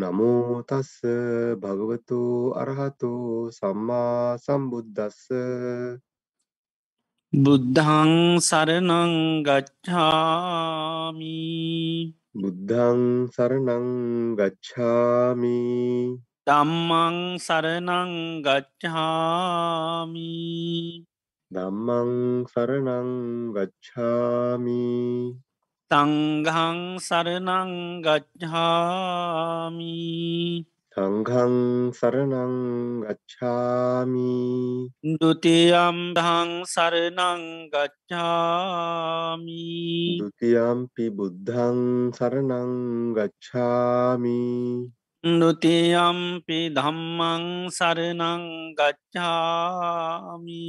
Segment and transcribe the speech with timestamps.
[0.00, 0.92] නමෝතස්ස
[1.62, 2.20] භගවතු
[2.62, 3.12] අරහතු
[3.58, 5.26] සම්මා සම්බුද්ධස්ස
[7.32, 9.12] බුද්ධං සරනං
[9.46, 11.36] ගච්ඡාමි.
[12.34, 13.86] බුද්ධං සරණං
[14.34, 15.60] ගච්ඡාමි.
[16.46, 18.10] දම්මං සරනං
[18.42, 20.34] ගච්ඡාමි.
[21.50, 22.10] ධම්මං
[22.46, 23.08] සරණං
[23.54, 24.82] ගච්ඡාමි
[25.90, 29.90] තංහං සරනං ගච්ඡාමි।
[30.90, 31.54] සංඝං
[31.92, 32.54] සරණං
[33.02, 34.34] ගච්ඡාමි।
[35.20, 37.42] දුතියම් දහං සරනං
[37.74, 39.66] ගච්ඡාමි।
[40.18, 42.72] ဒ ුතියම්පි බුද්ධං සරණං
[43.14, 50.64] ගච්ඡාමි දුතියම්පි ධම්මං සරනං ගච්ඡාමි.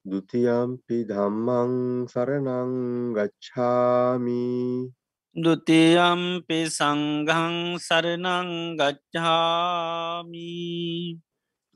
[0.00, 2.72] ဒ ුතියම්පි ධම්මං සරණං
[3.12, 4.88] ගච්ඡාමි.
[5.36, 8.48] දුතියම්පි සංගං සරනං
[8.80, 10.48] ගච්ඡාමි.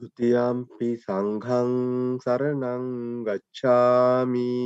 [0.01, 1.73] ဒ ුතියම්පි සංඝං
[2.25, 2.89] සරණං
[3.29, 4.57] ගච්ඡාමි.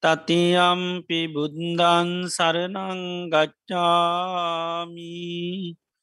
[0.00, 5.12] තතියම්පි බුද්ධන් සරනං ගච්ඡාමි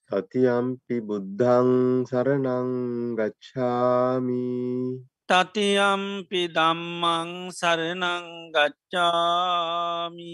[0.09, 2.69] තතියම්පි බුද්ධං සරණං
[3.13, 4.97] ගච්ඡාමි.
[5.29, 10.33] තතියම්පි දම්මං සරනං ගච්ඡාමි.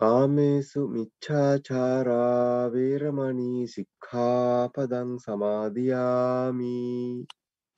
[0.00, 6.78] කාමේසු මිච්ඡාචාරා වේරමණී සික්ඛාපදං සමාදියාමි.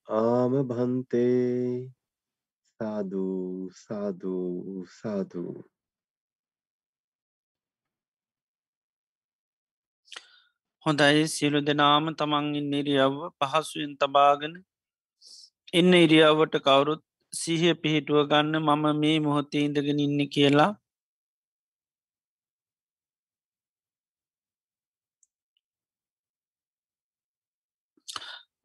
[0.08, 1.90] ආම භන්තේ
[2.80, 3.25] සාදු
[3.75, 4.34] සාදු
[4.91, 5.44] සාදු
[10.86, 14.56] හොඳයි සියලු දෙනාම තමන් ඉන්න ඉරියව්ව පහසුවෙන් තබාගෙන
[15.74, 17.03] ඉන්න ඉරියව්වට කවුරුත්
[17.34, 20.72] සිහ පිහිටුව ගන්න මම මේ මොහොත්තේ ඉඳගෙන ඉන්න කියලා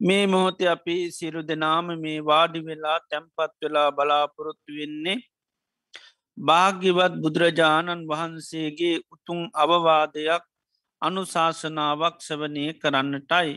[0.01, 5.17] මේ මොහොත අපි සිරු දෙනාම මේ වාඩි වෙලා තැම්පත් වෙලා බලාපොරොත්තු වෙන්නේ
[6.37, 10.43] භාග්‍යවත් බුදුරජාණන් වහන්සේගේ උතුම් අවවාදයක්
[11.01, 13.51] අනුශාසනාවක් සවනය කරන්නටයි.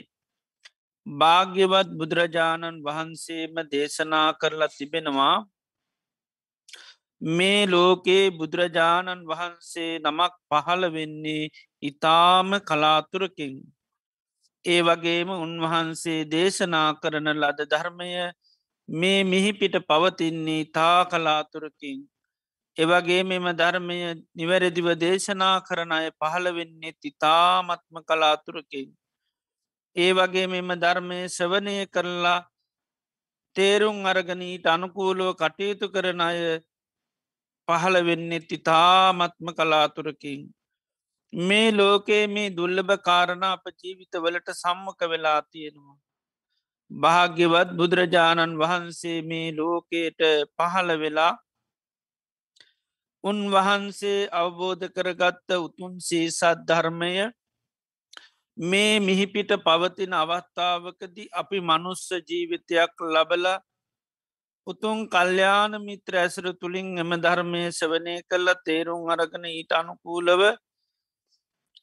[1.06, 5.36] භාග්‍යවත් බුදුරජාණන් වහන්සේම දේශනා කරලා තිබෙනවා
[7.22, 11.52] මේ ලෝකයේ බුදුරජාණන් වහන්සේ නමක් පහළ වෙන්නේ
[11.82, 13.54] ඉතාම කලාතුරකින්.
[14.64, 18.10] ඒ වගේම උන්වහන්සේ දේශනා කරන ලද ධර්මය
[18.88, 21.98] මේ මිහිපිට පවතින්නේ තා කලාතුරකින්.
[22.76, 23.96] එවගේ මෙම ධර්මය
[24.34, 28.88] නිවැරදිව දේශනා කරන අය පහළ වෙන්නේ තිතාමත්ම කලාතුරකින්.
[29.96, 32.46] ඒ වගේ මෙම ධර්මය සවනය කරලා
[33.56, 36.40] තේරුම් අරගනීට අනුකූලෝ කටයුතු කරන අය
[37.68, 40.40] පහළ වෙන්නේ තිතාමත්ම කලාතුරකින්.
[41.32, 45.96] මේ ලෝකයේ මේ දුල්ලභ කාරණ අප ජීවිතවලට සම්මක වෙලා තියෙනවා.
[46.90, 50.20] භාග්‍යවත් බුදුරජාණන් වහන්සේ මේ ලෝකයට
[50.56, 51.32] පහළ වෙලා
[53.24, 57.12] උන්වහන්සේ අවබෝධ කරගත්ත උතුන්සේ සත් ධර්මය
[58.58, 63.46] මේ මිහිපිට පවතින අවස්ථාවකදී අපි මනුස්ස ජීවිතයක් ලබල
[64.66, 70.42] උතුන් කල්්‍යාන මිත්‍ර ඇසර තුළින් එම ධර්මය සවනය කල්ල තේරුම් අරගන ඊට අනුකූලව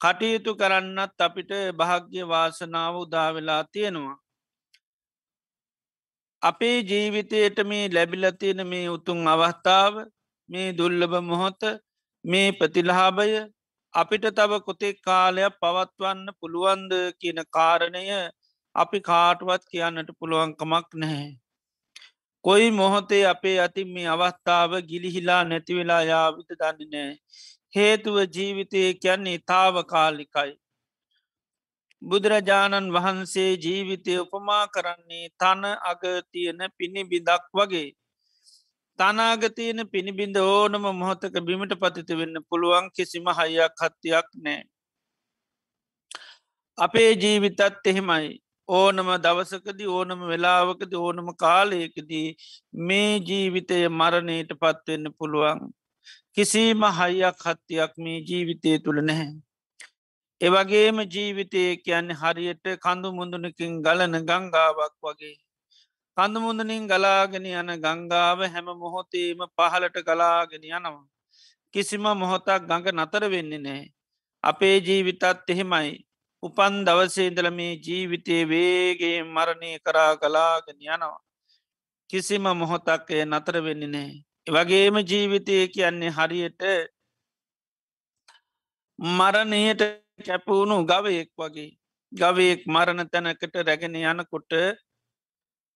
[0.01, 4.17] කටයුතු කරන්නත් අපිට භාග්‍ය වාසනාව උදාවෙලා තියෙනවා.
[6.41, 9.93] අපේ ජීවිතයට මේ ලැබිලතියෙන මේ උතුන් අවස්ථාව
[10.49, 11.61] මේ දුල්ලබ මොහොත
[12.25, 13.27] මේ ප්‍රතිලහාබය
[13.93, 18.03] අපිට තව කොතෙක් කාලයක් පවත්වන්න පුළුවන්ද කියන කාරණය
[18.75, 21.29] අපි කාටුවත් කියන්නට පුළුවන්කමක් නැහැ.
[22.45, 27.13] කොයි මොහොතේ අපේ අතින් මේ අවස්ථාව ගිලිහිලා නැතිවෙලා යාවිත දන්නේ නෑ.
[27.73, 30.51] හේතුව ජීවිතය කියන්නේ තාව කාලිකයි.
[32.01, 37.87] බුදුරජාණන් වහන්සේ ජීවිතය උපමා කරන්නේ තන අග තියෙන පිණිබිදක් වගේ.
[38.99, 44.61] තනාගතියන පිණිබිඳ ඕනම මොහොතක බිමිට පතිත වෙන්න පුළුවන් කිසිම හයියක් හත්තියක් නෑ.
[46.77, 48.29] අපේ ජීවිතත් එහෙමයි
[48.69, 52.27] ඕනම දවසකද ඕනම වෙලාවකද ඕනම කාලයකදී
[52.87, 55.59] මේ ජීවිතය මරණයට පත්වෙන්න පුළුවන්.
[56.39, 59.31] කිසිම හයියක් හත්තියක් මේ ජීවිතය තුළ නැහැ.
[60.41, 65.35] එවගේම ජීවිතය කියන්නේ හරියට කඳු මුදුනකින් ගලන ගංගාවක් වගේ.
[66.17, 71.03] කඳමුදනින් ගලාගෙන යන ගංගාව හැම මොහොතේම පහලට ගලාගෙන යනවා.
[71.73, 73.83] කිසිම මොහොතක් ගඟ නතර වෙන්නේ නෑ.
[74.43, 75.91] අපේ ජීවිතත් එහෙමයි.
[76.43, 81.19] උපන් දවසේදල මේ ජීවිතය වේගේ මරණය කරා ගලාගෙන යනවා.
[82.09, 84.28] කිසිම මොහොතක් එය නතර වෙන්නේ නෑ.
[84.49, 86.61] වගේම ජීවිතය කියන්නේ හරියට
[88.99, 89.81] මරණයට
[90.25, 91.69] කැපවුණු ගවයෙක් වගේ
[92.11, 94.51] ගවයෙක් මරණ තැනකට රැගෙන යනකොට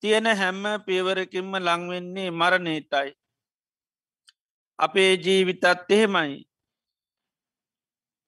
[0.03, 3.09] තියෙන හැම්ම පියවරකින්ම ලංවෙන්නේ මරණයටයි.
[4.79, 6.33] අපේ ජීවිතත් එහෙමයි.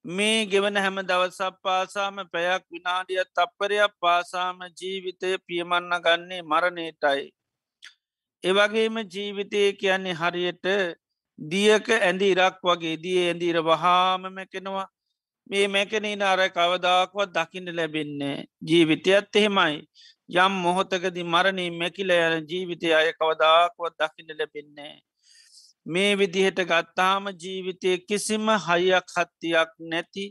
[0.06, 7.24] මේ ගෙවන හැම දවසක් පාසාම පැයක් විනාඩියත් තප්පරයක් පාසාම ජීවිතය පියමන්න ගන්නේ මරණයටයි.
[8.46, 10.66] එවගේම ජීවිතය කියන්නේ හරියට
[11.40, 14.88] දියක ඇඳි ඉරක් වගේ දිය ඇඳීර වහාම මැකෙනවා
[15.50, 19.80] මේ මැකනීන අර කවදාක්වත් දකින්න ලැබෙන්නේ ජීවිතයත් එහෙමයි
[20.30, 25.02] යම් මොහොතකදි මරණී මැකිල යන ජීවිතය අය කවදාක්වත් දකින්න ලැබෙන්නේ.
[25.86, 30.26] මේ විදිහට ගත්තාම ජීවිතය කිසිම හයියක් හත්තියක් නැති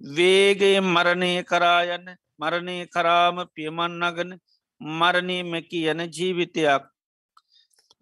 [0.00, 2.08] වේගේ මරණය කරා යන්න
[2.40, 4.32] මරණය කරාම පියමන්නගන
[4.80, 6.82] මරණී මැකි යන ජීවිතයක්.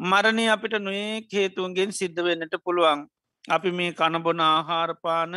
[0.00, 3.06] මරණය අපිට නොේ හේතුන්ගෙන් සිද්ධ වෙන්නට පුළුවන්.
[3.48, 5.34] අපි මේ කණබොන ආහාරපාන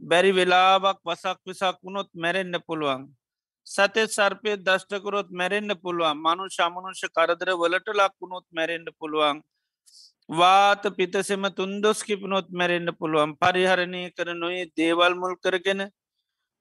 [0.00, 3.02] බැරි වෙලාවක් වසක් විසක් වුණොත් මැරෙන්න්න පුළුවන්.
[3.66, 9.38] සතෙත් සර්පය දෂ්ටකරොත් මැරෙන්න්න පුළුවන් මනු ශමනුෂ කරදර වලට ලක්වුණොත් මැරෙන්ඩ පුළුවන්
[10.28, 15.80] වාත පිතසෙම තුන්දොස් කිපනොත් මැරෙන්න්න පුළුවන් පරිහරණය කර නොයේ දේවල් මුල් කරගෙන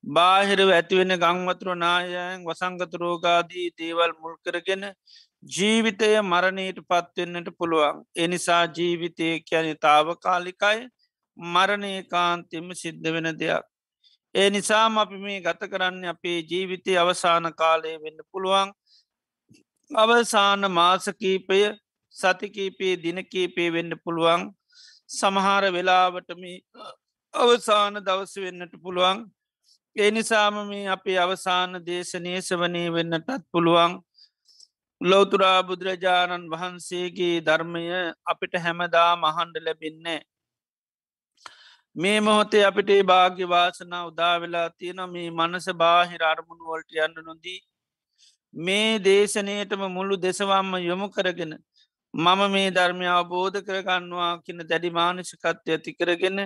[0.04, 4.84] බාහිරව ඇතිවෙන ගංවතුර නායයන් වසංගත රෝගාදී දේවල් මුල් කරගෙන
[5.44, 8.04] ජීවිතය මරණයට පත්වෙන්නට පුළුවන්.
[8.16, 10.88] එනිසා ජීවිතය කියන තාවකාලිකයි
[11.38, 13.64] මරණය කාන්තිම සිද්ධ වෙන දෙයක්.
[14.36, 18.72] ඒ නිසාම අපි මේ ගත කරන්න අපේ ජීවිතය අවසාන කාලය වෙන්න පුළුවන්.
[19.92, 21.60] අවසාන මාසකීපය
[22.16, 24.42] සතිකීපේ දිනකීපේ වෙන්න පුළුවන්.
[25.10, 26.44] සමහර වෙලාවටම
[27.34, 29.18] අවසාන දවස වෙන්නට පුළුවන්.
[29.96, 33.92] ඒ නිසාම මේ අපේ අවසාන දේශනය සවනය වෙන්නටත් පුළුවන්.
[35.04, 37.84] ලෝතුරා බුදුරජාණන් වහන්සේගේ ධර්මය
[38.26, 40.20] අපිට හැමදා මහන්ඩ ලැබෙන්නේ
[41.96, 47.60] මේ මොහොතේ අපිට භාග්‍ය වාසනා උදා වෙලා තියෙන මේ මනස බාහිර අරමුණු වලට යන්න නොදී
[48.54, 51.54] මේ දේශනයටම මුළු දෙසවම්ම යොමු කරගෙන
[52.14, 56.40] මම මේ ධර්මය අවබෝධ කරගන්නවා කියන දැඩි මානසිකත්වය ඇති කරගෙන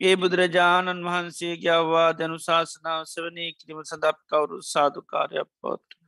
[0.00, 6.03] ඒ බුදුරජාණන් වහන්සේගේ අවවා දැනු ශාසනාව සවනය කිරීම සඳප් කවුරු සාධකාරයක් පොත්.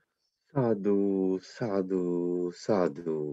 [0.56, 3.32] සාධූ සාධූ සාධූ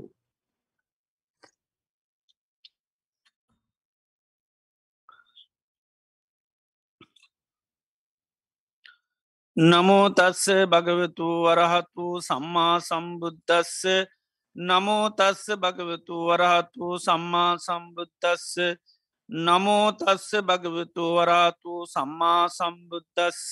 [9.57, 13.79] නමෝ තස්ස භගවතු වරහතු සම්මා සම්බුද්ධස්ස
[14.55, 18.51] නමෝ තස්ස භගවතු වරහතු සම්මා සම්බුද්ධස්ස
[19.29, 23.49] නමෝ තස්ස භගවතු වරාතු සම්මා සම්බුද්ධස්ස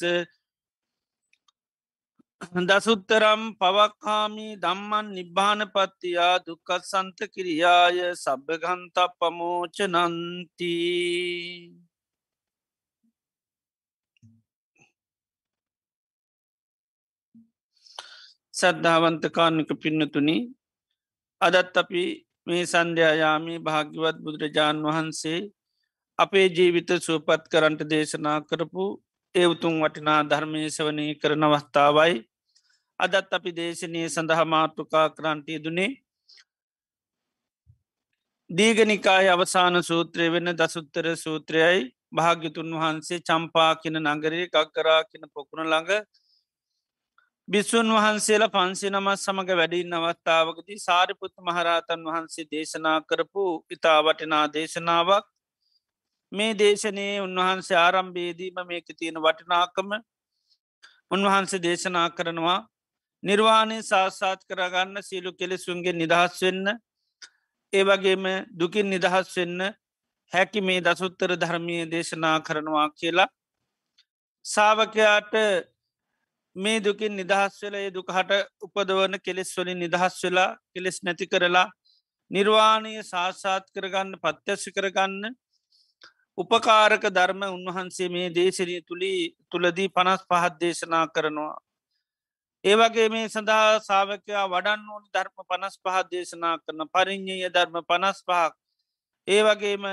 [2.41, 11.69] දසුත්තරම් පවක්කාමි දම්මන් නිබ්භානපත්තියා දුකත් සන්ත කිරියාය සබභගන්ත පමෝච නන්තිී
[18.53, 20.37] සද්ධාවන්තකාන්නක පින්නතුනි
[21.41, 22.03] අදත් අපි
[22.47, 25.39] මේ සන්ධ්‍යයාමී භාග්‍යවත් බුදුරජාණන් වහන්සේ
[26.19, 28.85] අපේ ජීවිත සුවපත් කරන්ට දේශනා කරපු
[29.35, 32.13] ඒ උතුන් වටිනා ධර්මය සවනය කරන අවස්ථාවයි
[33.01, 35.91] අදත් අපි දේශනය සඳහා මාතෘකා කරන්ටය දුනේ
[38.49, 41.79] දීගනිකාය අවසාන සූත්‍රය වෙන දසුත්තර සූත්‍රයයි.
[42.11, 45.91] භාග්‍යතුන් වහන්සේ චම්පා කියන නගරේ ගක්කරා කියන පොකුණ ළඟ
[47.47, 55.25] බිස්සුන් වහන්සේලා පන්සේ නමත් සමඟ වැඩින් අවස්ථාවකදී සාරිපුත් මහරහතන් වහන්සේ දේශනා කරපු ඉතා වටිනා දේශනාවක්.
[56.31, 59.89] මේ දේශනයේ උන්වහන්සේ ආරම්භේදීම මේක තියෙන වටිනාකම
[61.11, 62.59] උන්වහන්සේ දේශනා කරනවා
[63.23, 66.67] නිර්වාණය සාස්සාත් කරගන්න සියලු කෙලෙසුන්ගේ නිදහස් වෙන්න
[67.73, 69.59] ඒ වගේම දුකින් නිදහස් වෙන්න
[70.33, 73.29] හැකි මේ දසුත්තර ධර්මය දේශනා කරනවා කියලා
[74.45, 75.33] සාාවකයාට
[76.55, 81.67] මේ දුකින් නිදහස් වෙලා ඒ දුකහට උපදවන කෙලෙස් වලින් නිදහස් වෙලා කෙලෙස් නැති කරලා
[82.31, 85.35] නිර්වාණය සාස්සාත් කරගන්න පත්්‍යශ කරගන්න
[86.37, 89.13] උපකාරක ධර්ම උන්වහන්සේ මේ දේශනය තුළි
[89.49, 91.55] තුළදී පනස් පහත් දේශනා කරනවා.
[92.63, 98.53] ඒවගේ මේ සඳහා සාාවකයා වඩන් ඕන ධර්ම පනස් පහත් දේශනා කරන පරිින්්ඥය ධර්ම පනස් පහක්
[99.27, 99.87] ඒ වගේම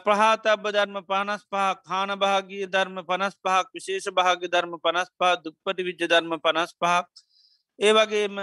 [0.00, 5.82] ප්‍රහාතබ ධර්ම පනස් පහක් හාන භාගී ධර්ම පනස් පහක් විශේෂ භාග ධර්ම පනස් පහ දුප්පටි
[5.82, 7.26] විජ්ජ ධර්ම පනස් පහක්
[7.78, 8.38] ඒ වගේම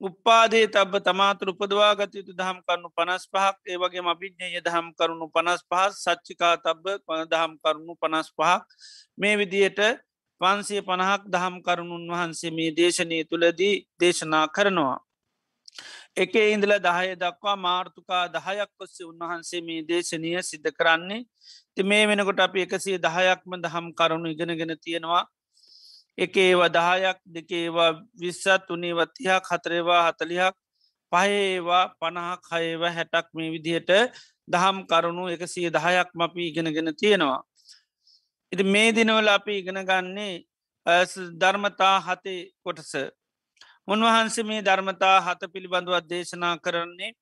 [0.00, 5.66] උපාදේ තබ තමාතුර උපදවා ගත යුතු දහම් කරුණු පනස් පහක් ඒවගේ අභිඥය දහම් කරුණු පනස්
[5.66, 8.64] පහස් සච්චිකා තබ දහම් කරුණු පනස් පහක්
[9.18, 9.80] මේ විදියට
[10.42, 14.98] පන්සිය පණහක් දහම් කරුණුන් වහන්සේ මේ දේශනය තුළදී දේශනා කරනවා.
[16.14, 21.22] එක ඉන්දල දහය දක්වා මාර්ථකා දහයක් ඔස්සේ උන්වහන්සේ මේ දේශනය සිද්ධ කරන්නේ
[21.74, 25.22] ති මේ වෙනකොට අප එකසිේ දහයක්ම දහම් කරුණු ඉගෙනගෙන තියෙනවා
[26.18, 30.56] එක ඒවා දහයක් දෙකේවා විස්සත් උනේවත්තිහක් හතරේවා හතලිහක්
[31.12, 33.90] පහඒවා පණහක් හයව හැටක් මේ විදිහට
[34.48, 37.40] දහම් කරුණු එකසිය දහයක් මපි ඉගෙනගෙන තියෙනවා.
[38.52, 40.44] ඉති මේ දිනවල අපි ඉගෙන ගන්නේ
[41.36, 42.92] ධර්මතා හතේ කොටස.
[43.84, 47.12] උන්වහන්සේ මේ ධර්මතා හත පිළිබඳුවත් දේශනා කරන්නේ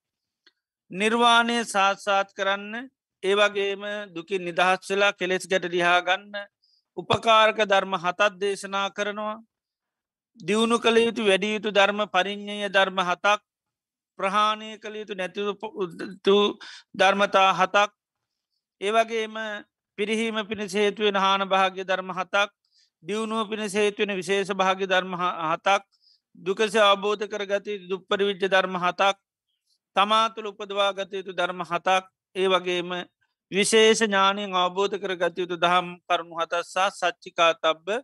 [0.91, 2.89] නිර්වාණය සාත්සාත් කරන්න
[3.23, 3.83] ඒවගේම
[4.13, 6.35] දුකින් නිදහස් වෙලා කෙලෙස් ගැට ලිහාගන්න
[6.97, 9.37] උපකාරක ධර්ම හතත් දේශනා කරනවා
[10.39, 13.39] දියුණු කළ යුතු වැඩි යුතු ධර්ම පරිින්්ඥය ධර්ම හතක්
[14.19, 16.37] ප්‍රහාණය කළ යුතු නැතිතු
[16.95, 17.89] ධර්මතා හතක්
[18.81, 19.35] ඒවගේම
[19.97, 22.49] පිරිහීම පිණිස හේතුවෙන හාන භාග්‍ය ධර්ම හතක්
[23.03, 25.81] දියුණුව පිණිස හේතුවෙන විශේෂ භාග්‍ය ධර්ම හතක්
[26.35, 29.17] දුකස අවබෝධ කරගත දුප්පරි විච්ච ධර්ම හතක්
[29.95, 32.03] තමාතුළ උපදවා ගත යුතු ධර්ම හතක්
[32.35, 32.91] ඒ වගේම
[33.51, 37.99] විශේෂ ඥානයෙන් අවබෝධ කරගත යුතු දහම් කරුණු හතස්සා සච්චිකා තබ්බ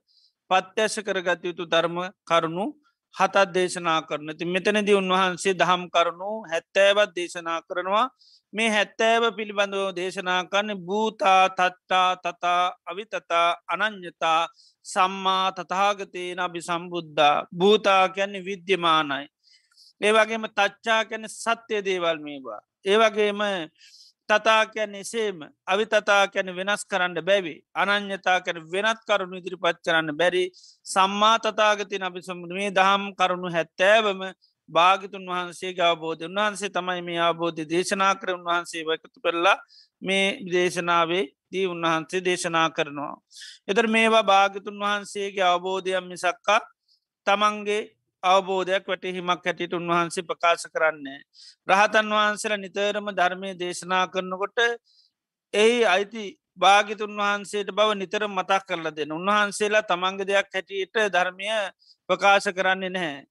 [0.49, 2.65] පත්‍යශ කරගත යුතු ධර්ම කරුණු
[3.15, 4.29] හතත් දේශනා කරන.
[4.37, 8.05] ති මෙතනද උන්වහන්සේ දහම් කරුණු හැත්තෑවත් දේශනා කරනවා.
[8.53, 14.41] මේ හැත්තෑව පිළිබඳව දේශනා කරන භූතා තත්තා තතා අවිතතා අනං්‍යතා
[14.85, 19.25] සම්මා තතාගතයන අභි සම්බුද්ධා භූතා කැන්නේ විද්‍යමානයි
[20.01, 22.61] ඒවගේම තච්චා කැන සත්‍යය දේවල් මේවා.
[22.85, 23.39] ඒවගේම
[24.29, 30.43] තතා කැන එසේම අවිතතා කැන වෙනස් කරන්න බැවි අනං්‍යතා කැන වෙනත් කරුණු ඉදිරිපත් කරන්න බැරි
[30.85, 34.21] සම්මා තතාගතින අපි සමුදුමේ දහම් කරුණු හැත්තෑවම
[34.69, 39.57] භාගිතුන් වහන්සේ අවබෝධ උන්වහන්සේ තමයි මේ අවබෝධ දේශනා කර උන්වහන්සේ වකතු කරලා
[40.01, 43.15] මේ දේශනාවේ දී උන්වහන්සේ දේශනා කරනවා.
[43.67, 46.61] එතර මේවා භාගිතුන් වහන්සේගේ අවබෝධයක් මිසක්කා
[47.27, 47.83] තමන්ගේ
[48.23, 51.19] අවබෝධයක් වැටහිමක් හැටියට උන්වහන්සේ ප්‍රකාශ කරන්නේ.
[51.67, 54.59] රහතන් වහන්සේලා නිතරම ධර්මය දේශනා කරනකොට
[55.53, 56.25] එහි අයිති
[56.57, 61.47] භාගිතුන් වහන්සේට බව නිතර මතක් කරලා දෙන්න උන්වහන්සේලා තමන්ග දෙයක් හැටියට ධර්මය
[62.09, 63.25] ප්‍රකාශ කරන්නේ නැහැ.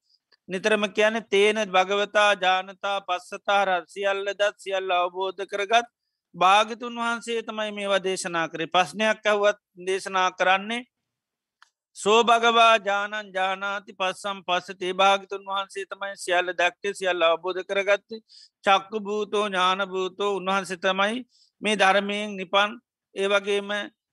[0.48, 5.86] නිතරම කියන තේන භගවතා ජානතා පස්සතාර සියල්ල දත් සියල්ල අවබෝධ කරගත්
[6.34, 8.66] භාගිතුන් වහන්සේ තමයි මේවා දේශනා කරේ.
[8.68, 10.82] ප්‍රශ්නයක් ඇවත් දේශනා කරන්නේ
[11.96, 14.92] සෝ භගවා ජානන් ජානාති පස්සම් පස්සතේ.
[14.94, 18.20] භාගිතුන් වහන්සේ තමයි සියල්ල දැක්ටේ සියල්ල අවබෝධ කරගත්තේ.
[18.64, 21.24] චක්කු භූතෝ ඥානභූතෝ උන්වහන්සේ තමයි
[21.62, 22.70] මේ ධර්මයෙන් නිපන්.
[23.14, 23.70] ඒවගේම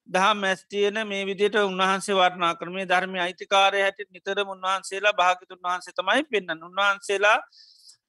[0.07, 6.24] දහ මැස්තියන මේ විදියට උන්වහන්සේ වර්ණා කරමේ ධර්මය අයිතිකාරය හැට නිතර උන්වහන්සේලා භාගිතුන් වහන්සේ තමයි
[6.25, 7.38] පෙන්න්න උන්වහන්සේලා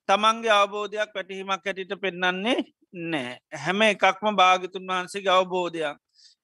[0.08, 2.58] තමන්ගේ අවබෝධයක් වැටහිමක් ඇටිට පෙන්න්නන්නේ
[2.94, 5.96] නෑ හැම එකක්ම භාගිතුන් වහන්සේ අවබෝධයක්.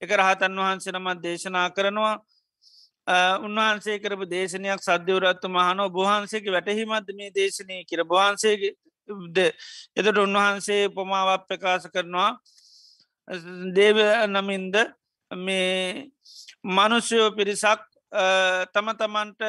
[0.02, 2.14] එක රහතන් වහන්සේ නමත් දේශනා කරනවා.
[3.40, 8.72] උන්වහන්සේ කරපු දේශනයක් සද්‍යවරත්තු මහනෝ බහන්සේගේ වැටහිමත් මේ දේශනය කියර බහන්සේගේ
[9.96, 12.30] එතට උන්වහන්සේ පොමාවක් ප්‍රකාශ කරනවා.
[13.72, 14.74] දේව නමින්ද
[15.30, 16.10] මේ
[16.66, 17.80] මනුෂ්‍යයෝ පිරිසක්
[18.72, 19.42] තම තමන්ට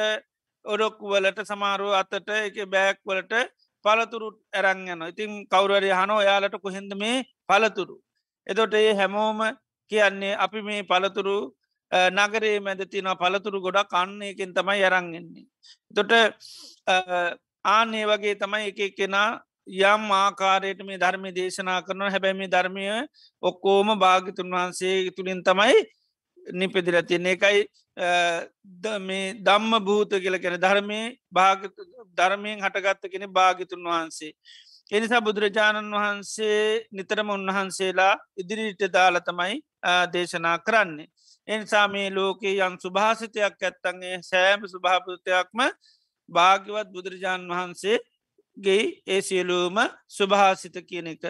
[0.64, 3.34] ඔඩොක් වලට සමාරුව අතට එක බෑක් වලට
[3.84, 7.96] පලතුරු ඇරංගන ඉතින් කවුරරය හනෝ යාලට කොහෙන්ද මේ පලතුරු
[8.46, 9.40] එතොට ඒ හැමෝම
[9.90, 11.36] කියන්නේ අපි මේ පලතුරු
[11.92, 15.46] නගරේ මැද තින පළතුරු ගොඩක් කන්නයකින් තමයි යරංගෙන්නේ.
[15.90, 16.12] තොට
[17.64, 22.86] ආනේ වගේ තමයි එක කෙනා යම් ආකාරයට මේ ධර්මය දේශනා කරන හැබැමි ධර්මය
[23.42, 25.76] ඔක්කෝම භාගිතුන් වහන්සේ තුළින් තමයි
[26.46, 27.66] නිපෙදිල තියන්නේ එකයි
[29.00, 31.00] මේ දම්ම භූත කියල කෙන ධර්මය
[31.30, 31.70] භාග
[32.16, 34.32] ධර්මයෙන් හටගත්ත කෙනෙ භාගිතුන් වහන්සේ.
[34.90, 39.60] එනිසා බුදුරජාණන් වහන්සේ නිතරම උන්වහන්සේලා ඉදිරිට දාල තමයි
[40.08, 41.08] දේශනා කරන්නේ.
[41.48, 45.60] එනිසා මේ ලෝකයේ යම් සුභාසිතයක් ඇත්තන්ගේ සෑම සුභාපෘතයක්ම
[46.28, 47.98] භාග්‍යවත් බුදුරජාණන් වහන්සේ
[48.56, 49.76] ගේ ඒ සියලූම
[50.08, 51.24] සුභාසිත කියන එක.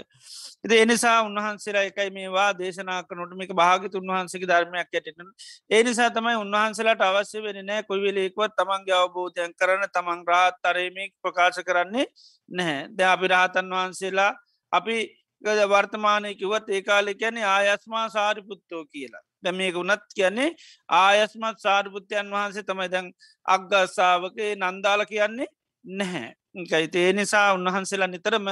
[0.64, 5.29] එද එනිසා උන්වහන්සේලා එකයි මේවා දේශනාක නොටමික භාගත උන්වහන්සේගේ ධර්මයක් ඇටන.
[5.71, 11.62] ඒ නිසා තමයි උන්වහන්සේලාට අවශ්‍ය වෙන නෑ කොයිවෙලෙක්වත් තමන්ගේ අවබෝධයන් කරන තමන් රාත් තරයමක් ප්‍රකාශ
[11.62, 12.07] කරන්නේ
[12.49, 14.33] නැහැ ද අපි රහතන් වහන්සේලා
[14.73, 14.99] අපි
[15.43, 19.23] වර්තමානය කිවත් ඒකාලෙ කියන්නේ ආයස්මා සාරිපුත්තෝ කියලා.
[19.43, 20.50] දැ මේක වනත් කියන්නේ
[20.88, 23.09] ආයස්මත් සාර්පුත්‍යයන් වහන්සේ තමයි දැන්
[23.47, 25.52] අග්ගස්සාාවක නන්දාල කියන්නේ
[25.85, 26.31] නැහැ.
[26.54, 28.47] කයිතේ නිසා උන්වහන්සේලා නිතරම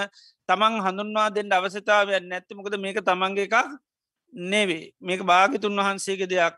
[0.49, 3.57] තමන් හඳුන්වා දෙන්න අවසතාවයක් නැත්ති මොකද මේක තමන්ගේ එකක්
[4.33, 6.54] නෙවේ මේක භාගිතුන් වහන්සේගේ දෙයක්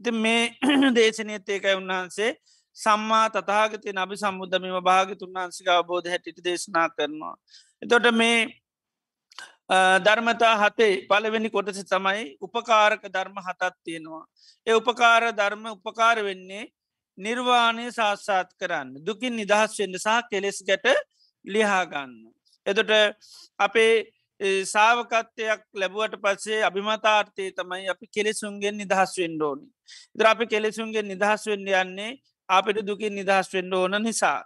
[0.00, 0.42] ති මේ
[0.96, 2.30] දේශනයත් ඒකයි උන්වහන්සේ
[2.76, 7.34] සම්මා තතාගතය නබි සම්බුද්ධ මෙම භාගිතුන් වහන්සික අවබෝධ හැටිට දේශනා කරනවා.
[7.82, 8.38] එතොට මේ
[10.00, 14.24] ධර්මතා හතේ පලවෙනි කොටස තමයි උපකාරක ධර්ම හතත් තියෙනවා.
[14.66, 16.64] ඒ උපකාර ධර්ම උපකාර වෙන්නේ
[17.18, 20.86] නිර්වාණය සාස්සාත් කරන්න දුකින් නිදහස් වෙන්න සහ කෙලෙස් ගැට
[21.44, 22.12] ලිහාගන්න.
[22.66, 22.92] එතොට
[23.58, 23.94] අපේ
[24.64, 29.66] සාාවකත්වයක් ලැබුවට පස්සේ අභිමතාර්ථය තමයි අපි කෙලෙසුන්ගෙන් නිදහස් වෙන්ඩෝනි.
[30.14, 32.18] ද අපි කෙලෙසුන්ගේ නිදහස් වෙන්න යන්නේ
[32.48, 34.40] අපිට දුකින් නිදහස් වෙන්න ඕන නිසා.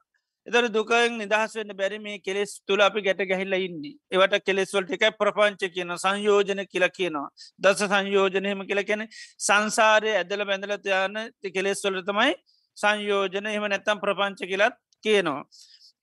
[0.47, 5.11] එතර දුකෙන් නිදහස් වෙන්න බැරි මේ කෙලෙස් තුළ අපි ගැට ගැහිල්ල ඉන්නේ ඒවට කෙලෙස්වල්ට එකයි
[5.19, 9.05] ප්‍රපංච කියන සංයෝජන කියල කියනවා දස සංයෝජනයම කියල කියන
[9.41, 12.33] සංසාරය ඇදල බැඳලත යන කෙලෙස්වලට තමයි
[12.77, 15.45] සංයෝජන එහම නැත්තම් ප්‍රපංච කියලත් කියනවා.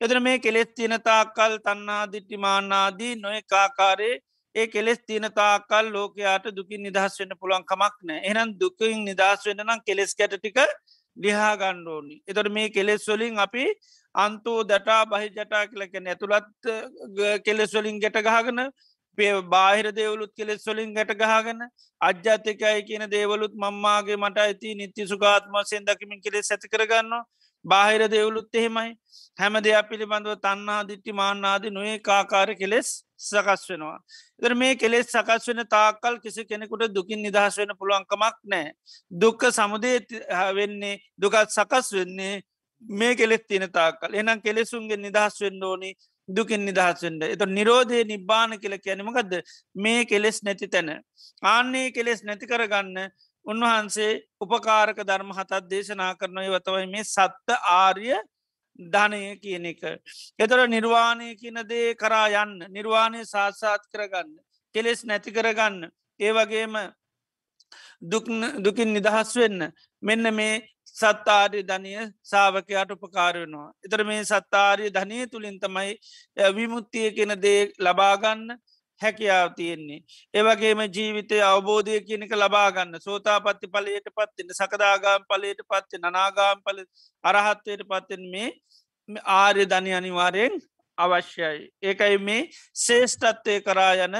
[0.02, 4.15] එදර මේ කෙලෙස් තියනතාකල් තන්නා දිට්ටිමාන්නාදී නොය කාකාරේ
[4.56, 9.82] ඒ කෙලෙස් තියනතාකල් ලෝකයාට දුකින් නිදහස් වෙන්න පුළුවන් කමක් නෑ එනම් දුකින් නිදහස් වෙන්න නම්
[9.88, 10.60] කෙලෙස් කැටටික
[11.18, 12.15] ලිහා ගණ්ඩෝනි.
[12.28, 13.65] එතොට මේ කෙලෙස් වලින් අපි
[14.15, 16.48] අන්තෝ දටා බහි ජටා කලකැන ඇතුළත්
[17.46, 18.62] කෙලෙස්වලින් ගැට ගහගන
[19.17, 21.62] බාහිර දේවලුත් කෙලෙස් වලින් ගැට ගහගන්න
[22.01, 27.13] අජ්‍යාතිකයි කියන දේවලුත් මම්මාගේ මට ඇති නිත්‍ය සුගාත්මසයෙන් දකිමින් කෙලෙස් ඇති කරගන්න
[27.65, 28.91] බාහිර දේවලුත් එහෙමයි
[29.39, 33.97] හැම දෙයක් පිළිබඳව තන්නා දිට්ටි මාන්නාදී නොේ කාකාර කෙලෙස් සකස් වෙනවා.
[34.39, 38.71] එදර මේ කෙලෙස් සකස් වෙන තාකල් කිසි කෙනෙකුට දුකින් නිදහස් වෙන පුළුවන්කමක් නෑ.
[39.12, 39.97] දුක්ක සමුදේ
[40.56, 42.41] වෙන්නේ දුකත් සකස් වෙන්නේ
[42.82, 45.91] මේ කෙලෙත් තියෙන තාකල් එනම් කෙලෙසුන්ගේ නිදහස් වෙන්න ඕනි
[46.28, 49.34] දුකින් නිදහස්වෙන්ට එත නිරෝධය නිබ්බාන කියල කියැනීමකක්ද
[49.76, 50.90] මේ කෙලෙස් නැති තැන.
[51.44, 53.12] ආන්නේ කෙලෙස් නැති කරගන්න
[53.46, 54.12] උන්වහන්සේ
[54.42, 58.12] උපකාරක ධර්ම හතත් දේශනා කරනය වතවයි මේ සත්ත ආර්ය
[58.80, 59.82] ධනය කියන එක.
[60.40, 64.36] එතර නිර්වාණය කියන දේ කරා යන්න නිර්වාණය සාත්සාත් කරගන්න.
[64.76, 65.90] කෙලෙස් නැති කරගන්න.
[66.20, 66.76] ඒ වගේම
[68.02, 69.72] දුකින් නිදහස් වෙන්න
[70.04, 70.63] මෙන්න මේ
[70.98, 71.92] සත්තාරය ධනය
[72.24, 73.68] සාාවකයාට උපකාරයනවා.
[73.86, 75.94] එතර මේ සත්තාරය ධනය තුළින් තමයි
[76.56, 78.44] විමුත්තිය කෙන දේ ලබාගන්න
[79.02, 80.00] හැකියාව තියෙන්නේ.
[80.34, 86.80] ඒවගේම ජීවිතය අවබෝධය කියනක ලබාගන්න සෝතා පත්ති පලයට පත්තින්න සකදාගාම් පලයට පත්ති නනාගාම් පල
[87.24, 88.50] අරහත්වයට පත්තෙන් මේ
[89.36, 90.56] ආර්ය ධනය අනිවාරයෙන්
[90.98, 91.62] අවශ්‍යයි.
[91.82, 92.42] ඒකයි මේ
[92.76, 94.18] ශේෂ්ඨත්වය කරා යන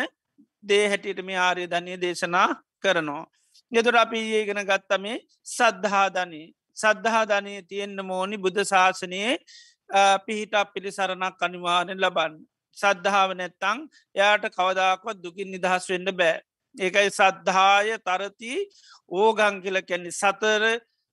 [0.63, 2.50] දේ හැටියට මේ ආර්ය ධනය දේශනා
[2.84, 3.26] කරනවා.
[3.72, 5.06] ගෙතුර අපි ඒගෙන ගත්තම
[5.48, 9.34] සද්ධාධනී සද්ධහාධනය තියෙන්න්න මෝනි බුද්ධ ශාසනයේ
[10.26, 12.36] පිහිටක් පිළිසරණක් අනිවාරෙන් ලබන්න.
[12.78, 13.80] සද්ධාව නැත්තං
[14.16, 16.36] එයාට කවදාක්වත් දුකින් නිදහස් වෙන්න බෑ.
[16.76, 18.54] ඒකයි සද්ධාය තරති
[19.12, 20.63] ඕගං කියල කැන්නේ සතර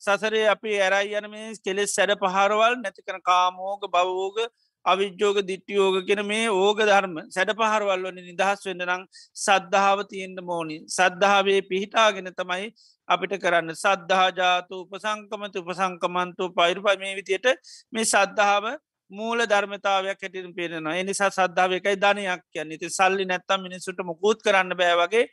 [0.03, 4.37] සසරේ අපි ඇරයි යන මේ කෙලෙස් සැඩ පහරවල් නැතිකන කාමෝග බවෝග
[4.85, 9.05] අවිද්‍යෝග දිට්ටියෝග කෙන මේ ඕග ධර්ම සැඩ පහරවල්වන නිදහස් වෙන්න නං
[9.37, 12.67] සද්ධාව තියෙන්ට මෝනි සද්ධාවේ පිහිටාගෙන තමයි
[13.09, 13.71] අපිට කරන්න.
[13.75, 17.49] සද්ධහාජාතු උපසංකමතු උපසංකමන්තු පයිරුප මේ විතියට
[17.93, 18.65] මේ සද්ධාව
[19.11, 20.95] මූල ධර්මතාවයක් හැටින් පේෙනවා.
[20.95, 22.73] එනිසා සද්ධාව එකයි ධනයක් කියන්න.
[22.75, 25.25] ති සල්ලි නැත්තම් මිනිසුට මුකූත් කරන්න බෑවගේ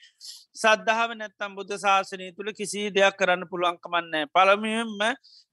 [0.56, 5.00] සද්ධාව නැත්තම් බුද්ධ ශාසනය තුළ කිසි දෙයක් කරන්න පුළුවන්කමන්නේ පළමියම්ම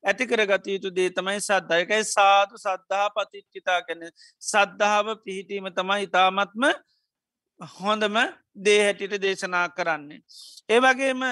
[0.04, 4.02] ඇති කරගත යුතු දේ තමයි සද්ධයකයි සාතු සද්ධහා පතිච්චිතා කැන
[4.42, 6.64] සද්ධාව පිහිටීම තමයි ඉතාමත්ම
[7.60, 8.16] හොඳම
[8.56, 10.20] දේ හැටිට දේශනා කරන්නේ.
[10.68, 11.22] ඒවගේම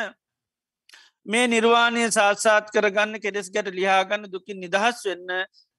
[1.27, 5.31] මේ නිර්වාණය සාත්සාත් කරගන්න කෙඩෙස් ගැට ලියාගන්න දුකින් නිදහස් වෙන්න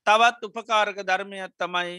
[0.07, 1.95] තවත් උපකාරක ධර්මයක් තමයි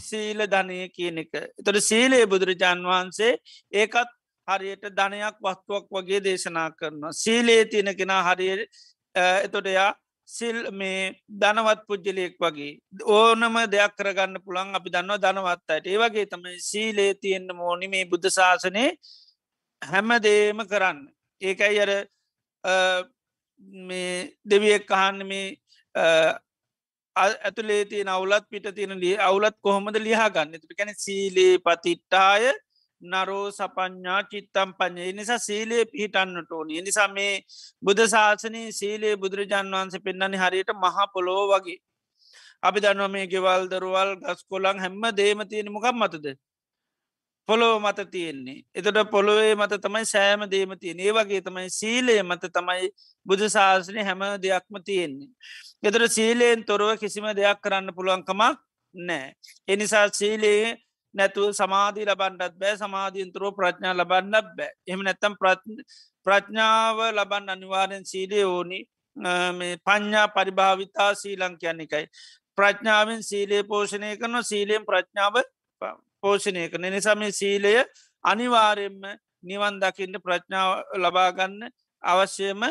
[0.00, 1.32] සීල ධනය කියන එක.
[1.58, 3.32] තොට සීලයේ බුදුරජාන් වහන්සේ
[3.72, 4.10] ඒකත්
[4.48, 7.12] හරියට ධනයක් වස්තුවක් වගේ දේශනා කරනවා.
[7.14, 8.66] සීලේ තියෙන කෙන හරිය
[9.14, 9.90] එතොටයා
[10.28, 16.58] සිල් මේ ධනවත් පුද්ජලයෙක් වගේ ඕනම දෙයක් කරගන්න පුළන් අපි දන්නවා ධනවත්තයට ඒ වගේ තමයි
[16.60, 18.84] සීලේ තියෙන්න්න මෝනි මේ බුද්ධ ශාසනය
[19.82, 20.98] හැම දේම කරන්න
[21.42, 21.92] ඒකයි අර
[23.88, 24.10] මේ
[24.44, 25.46] දෙවියෙක් අහන්න මේ
[27.16, 32.52] ඇතුලේ තියෙන අවුලත් පිට තියෙන ලිය අවුලත් කොහොමද ලියහා ගන්න තු කැන සීලේ පතිට්ටාය
[33.02, 36.80] නරෝ සපඥා චිත්තම් පඥය නිසා සීලේ පිහිටන්නට ඕනි.
[36.80, 37.44] නිසා මේ
[37.82, 41.78] බුද ශාසනය සීලේ බුදුරජාන් වහන්සේ පෙන්න්නන්නේ හරියට මහා පොලෝ වගේ.
[42.62, 46.26] අපි දන්නවා මේ ගෙවල් දරුවල් ගස් කොළන් හැම්ම දේම තියෙන මොකක් මතද?
[47.48, 48.62] පොලෝ මත තියෙන්නේ.
[48.74, 52.88] එතට පොළොවේ මත තමයි සෑම දේම තියෙන ඒ වගේ තමයි සීලේ මත තමයි
[53.26, 55.30] බුදු ශාසනය හැම දෙයක්ම තියෙන්නේ.
[55.82, 58.58] එතට සීලයෙන් තොරව කිසිම දෙයක් කරන්න පුළුවන්කමක්
[58.94, 59.34] නෑ
[59.68, 60.76] එනිසා සීලයේ
[61.14, 62.76] නැතුව සමාධී ලබන්නත් බෑ.
[62.76, 64.72] සමාධීන්තුරෝ ප්‍රඥා ලබන්නත් බෑ.
[64.86, 65.34] එහම නැත්තම්
[66.26, 68.80] ප්‍රඥාව ලබන්න අනිවාරෙන් සීලය ඕනි.
[69.86, 72.06] පඥ්ඥා පරිභාවිතා සීලං කියන්න එකයි.
[72.58, 75.36] ප්‍රඥාවෙන් සීලේ පෝෂණය කරන සීලයෙන් ප්‍රඥාව
[76.26, 76.90] පෝෂණය කරන.
[76.90, 77.76] නිසාම සීලය
[78.24, 79.00] අනිවාරයෙන්ම
[79.44, 82.62] නිවන් දකින්න ප්‍රඥාව ලබාගන්න අවශ්‍යම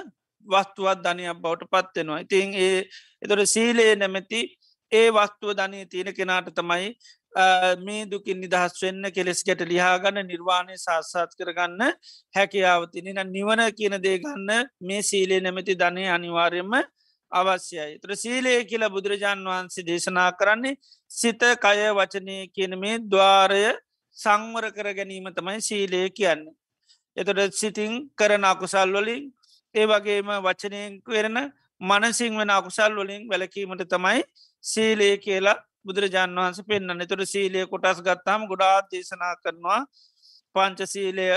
[0.47, 2.79] වස්තුවත් ධනයක් බවට පත්වෙනවා ඉතින් ඒ
[3.21, 4.41] එතොට සීලයේ නැමැති
[4.91, 6.89] ඒ වස්තුව ධනය තියෙන කෙනාට තමයි
[7.79, 11.81] මේ දුකින් නිදහස් වෙන්න කෙලෙස් ගැට ලිහාගන්න නිර්වාණය සාස්සාත් කරගන්න
[12.35, 16.75] හැකියාවතින නිවන කියන දේ ගන්න මේ සීලේ නැමැති ධනය අනිවාර්යම
[17.31, 17.99] අවශ්‍යයි.
[17.99, 20.77] තර සීලය කියලා බුදුරජාණන් වහන්සේ දේශනා කරන්නේ
[21.11, 23.65] සිත කය වචනය කියන මේ දවාරය
[24.17, 26.45] සංවර කර ගැනීම තමයි සීලය කියන්න.
[27.17, 29.23] එතොට සිතින් කරන අකුසල් වලින්
[29.75, 31.37] ඒ වගේම වචනයෙන් වෙරෙන
[31.81, 34.21] මනසිං වෙන අකුසල් වලින් වැලකීමට තමයි
[34.63, 39.81] සීලය කියලා බුදුරජාන් වහන්ස පෙන්න්න තුර සීලය කොටස් ගත්තාම ගොඩාත් දේශනා කරනවා
[40.55, 41.27] පංචසීලය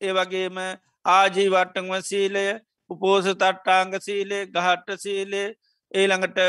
[0.00, 0.56] ඒ වගේම
[1.04, 2.44] ආජීවට්ටංව සීලය
[2.92, 5.46] උපෝස තට්ටාංග සීලේ ගහට්ට සීලේ
[5.92, 6.40] ඒළඟට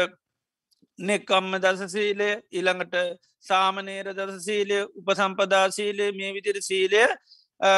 [0.99, 2.95] නෙක්කම්ම දස සීලය ඊළඟට
[3.41, 7.01] සාමනේර දස සීලය උපසම්පදා සීලේ මේ විදිර සීලය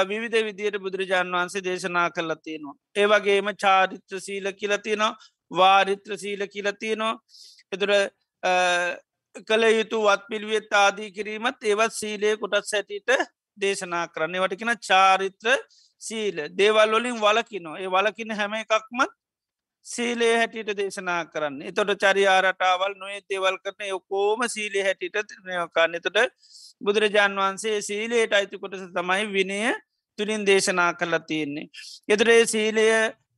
[0.03, 2.75] විවිධ විදියට බුදුරජාන් වහන්සේ දේශනා කරලා තියෙනවා.
[2.95, 5.15] ඒ වගේම චාරිත්‍ර සීල කියලතිනවා
[5.51, 7.13] වාරිත්‍ර සීල කියලතිනවා
[7.71, 7.91] එතුර
[9.45, 13.09] කළ යුතු වත් පිළිවෙත් ආදී කිරීමත් ඒවත් සීලය කොටත් සැටිට
[13.57, 15.47] දේශනා කරන්නේ වටකෙන චාරිත්‍ර
[16.05, 19.11] සීල දේවල් වලින් වලකිනෝ ඒ වලකින හැම එකක්මත්
[19.85, 26.17] සීලේ හැටියට දේශනා කරන්න එතොට චරියාරටාවල් නොේ දේවල් කරන යොකෝම සීලේ හැටිට නයකාන්න එතොට
[26.81, 29.59] බුදුරජාන් වහන්සේ සීලේට අයිති කොටස තමයි විනය
[30.19, 31.67] තුළින් දේශනා කරලා තියෙන්නේ.
[32.09, 32.87] එතරේ සීලය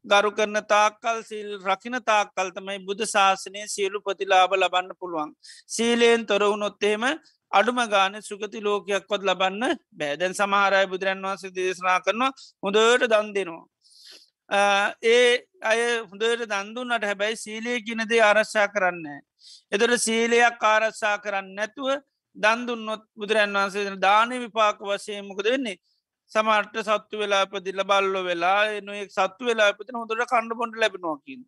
[0.06, 5.34] ගරු කරන තාක්කල් සිල් රකින තාක්කල් තමයි බුදු ශාසනය සියලු ප්‍රතිලාබ ලබන්න පුළුවන්.
[5.68, 7.04] සීලයෙන් තොරවුනොත්තේම
[7.52, 12.32] අඩුම ගාන සුගති ලෝකයක්කොත් ලබන්න බෑදැන් සමහරය බුදුරන් වන්ස දේශනා කරනවා
[12.64, 13.66] හොඳට දන් දෙනවා.
[15.04, 19.06] ඒ අය හොඳට දන්දුන්නට හැබැයි සීලය කියනදේ ආරශ්ා කරන්න.
[19.72, 21.90] එතට සීලයක් ආරශ්ා කරන්න නැතුව
[22.36, 25.78] දන්දුන්නොත් බුදුරන් වන්සේ දාන විපාක වශයමකද වෙන්නේ
[26.32, 31.42] සමර්ට සත්තු වෙලා පදිල්ල බල්ලො වෙලා එනුවෙක් සත්තු වෙලා පතින හොඳට කණ්ඩ පොට ලැබෙනවාකින්.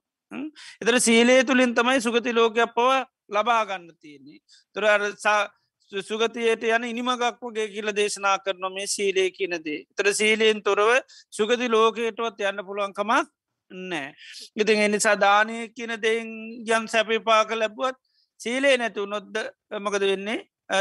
[0.81, 2.89] එතර සීලේ තුළින් තමයි සුගති ලෝකයක් පව
[3.29, 4.39] ලබාගන්න තියෙන්නේ.
[4.75, 4.83] තුර
[5.91, 9.85] සුගතියට යන ඉනිමගක් වගේ කියල දේශනා කරන මේ සීලේ කියනදේ.
[9.95, 10.89] තර සීලයෙන් තොරව
[11.31, 13.27] සුගති ලෝකයටවත් යන්න පුළුවන්කමක්
[13.71, 14.13] නෑ.
[14.55, 16.29] ඉතින් එනිසා දානය කියන දෙයින්
[16.67, 17.97] යම් සැපිපාක ලැබුවත්
[18.39, 19.35] සීලේ නැතු නොද්ද
[19.71, 20.39] මකද වෙන්නේ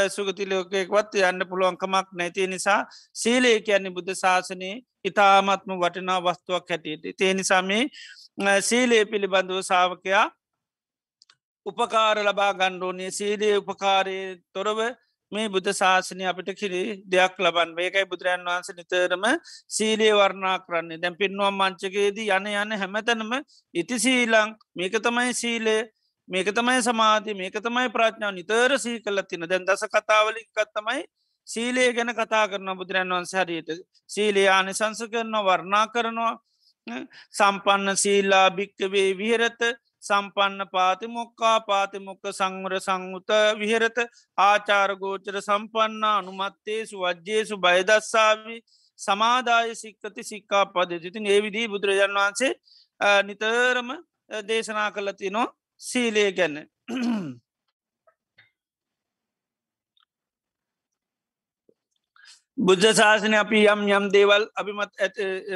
[0.09, 7.17] සුගති ලෝකයෙක්වත් යන්න පුළුවන්කමක් නැති නිසා සීලේ කියන්නේ බුද්ධ ශාසනයේ ඉතාමත්ම වටනා වස්තුවක් හැටියට.
[7.17, 7.83] තේ නිසාමේ
[8.61, 10.25] සීලේ පිළිබඳව සාාවකයා
[11.69, 14.17] උපකාර ලබා ගණ්ඩෝනය සීලේ උපකාරය
[14.53, 14.79] තොරව
[15.31, 19.25] මේ බුද්ධ ශාසනය අපිට කිරි දෙයක් ලබන් වේකයි බුදුරන් වහන්ස නිතරම
[19.69, 20.97] සීලේ වර්ණා කරන්නේ.
[20.97, 23.31] දැන් පින්නුවම් මංචකයේදී යන යන හැමතනම
[23.73, 25.81] ඉති සීලං මේක තමයි සීලේ
[26.29, 31.01] මේක තමයි සමාධී මේක තමයි ප්‍රඥාව නිතර සී කල්ල තින දැන් දස කතාවලින්කත්තමයි
[31.47, 33.69] සීලේ ගැන කතා කරන බුදුරන් වන්ස හරියට.
[34.07, 36.33] සීලේ ආනිසංස කරනවා වර්ණා කරනවා.
[37.31, 39.61] සම්පන්න සීල්ලා භික්කවේ විහරත
[40.03, 43.97] සම්පන්න පාතිමොක්කා පාතිමොක්ක සංවර සංවත විහරත
[44.37, 48.57] ආචාරගෝචර සම්පන්න අනුමත්තේසු වජ්‍යේසු බයදස්සාාවි
[48.99, 52.53] සමාදාය සික්කති සික්කා පද තිතින් ඒ විදිී බුදුරජාන් වහන්සේ
[53.23, 53.89] නිතරම
[54.47, 55.43] දේශනා කලති නො
[55.81, 56.57] සීලය ගැන්න
[62.57, 64.91] බුද්ධ ශාසනය අපි යම් යම් දේවල් අභිමත්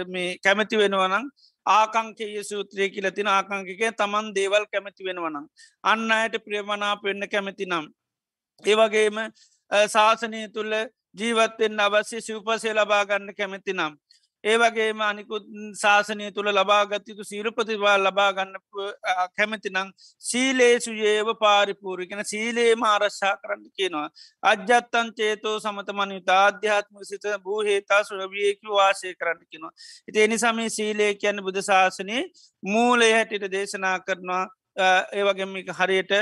[0.08, 1.26] මේ කැමැති වෙනවනං
[1.66, 5.46] ආකංකය සූත්‍රය කියල තින ආකංකික තමන් දේවල් කැමැති වෙනවනම්
[5.84, 7.86] අන්න අයට ප්‍රියමනාප වෙන්න කැමැති නම්.
[8.64, 9.18] ඒවගේම
[9.88, 10.74] ශාසනය තුළ
[11.16, 13.94] ජීවත්තෙන් අවශ්‍ය සූපසය ලබාගන්න කැමැති නම්
[14.44, 15.44] ඒවගේ මානිකුත්
[15.82, 18.56] ශාසනය තුළ ලබාගත්යුතු සීරපතිවා ලබා ගන්න
[19.38, 24.08] කැමති නං සීලේසු ඒව පාරිපූරිකෙන සීලේ මාරශ්ා කරන්න කියනවා.
[24.44, 29.74] අජ්‍යත්තන් චේතෝ සමතමනි තාධ්‍යාත්ම සිත භූහේතා සුරවියකි වාසය කරන්න කිනවා.
[30.08, 32.20] ඉති එනිසාම සීලේ කියන්න බුද ශාසනය
[32.64, 34.44] මූලය හැටිට දේශනා කරනවා
[35.14, 36.14] ඒවගේම හරියට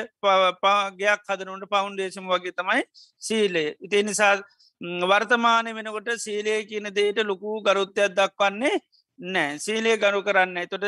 [0.61, 2.83] පාගයක් හදනුට පවුන්ඩේශම් වගේ තමයි
[3.21, 3.75] සීලේ.
[3.79, 4.35] ඉති නිසා
[4.81, 8.81] වර්තමානය වෙනකොට සීලය කියන දේට ලොකු ගරුත්තයක් දක්වන්නේ
[9.19, 10.85] නෑ සීලය ගරු කරන්න තොට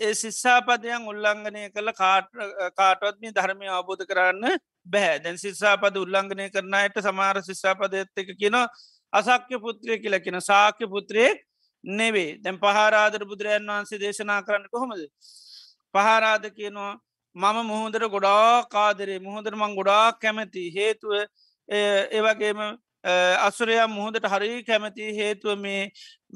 [0.00, 1.92] ඒ ශිස්සාපදයන් උල්ලංඝනය කළ
[2.74, 8.58] කාටවත්ම ධර්මය අවබෝධ කරන්න බැහැ දැන් ශිස්සාපද උල්ලංඝනය කරනයට සමාර ශිස්සාපදයත් එක කියන
[9.12, 11.40] අසක්්‍ය පුත්‍රය කියල කියෙන සාක්‍ය පුත්‍රයෙක්
[11.84, 15.02] නෙවේ දැන් පහරාදර බුදුරජන් වහන්සේ දේශනා කරන්න කොහොමද?
[15.94, 16.92] පහරාද කියනවා
[17.36, 20.64] මම මුහොදර ගොඩා කාදරේ මුහොදර මං ගොඩා කැමැති.
[20.70, 21.12] හේතුව
[21.68, 22.60] ඒවගේම
[23.40, 25.90] අසුරයා මුහොදට හරි කැමති හේතුව මේ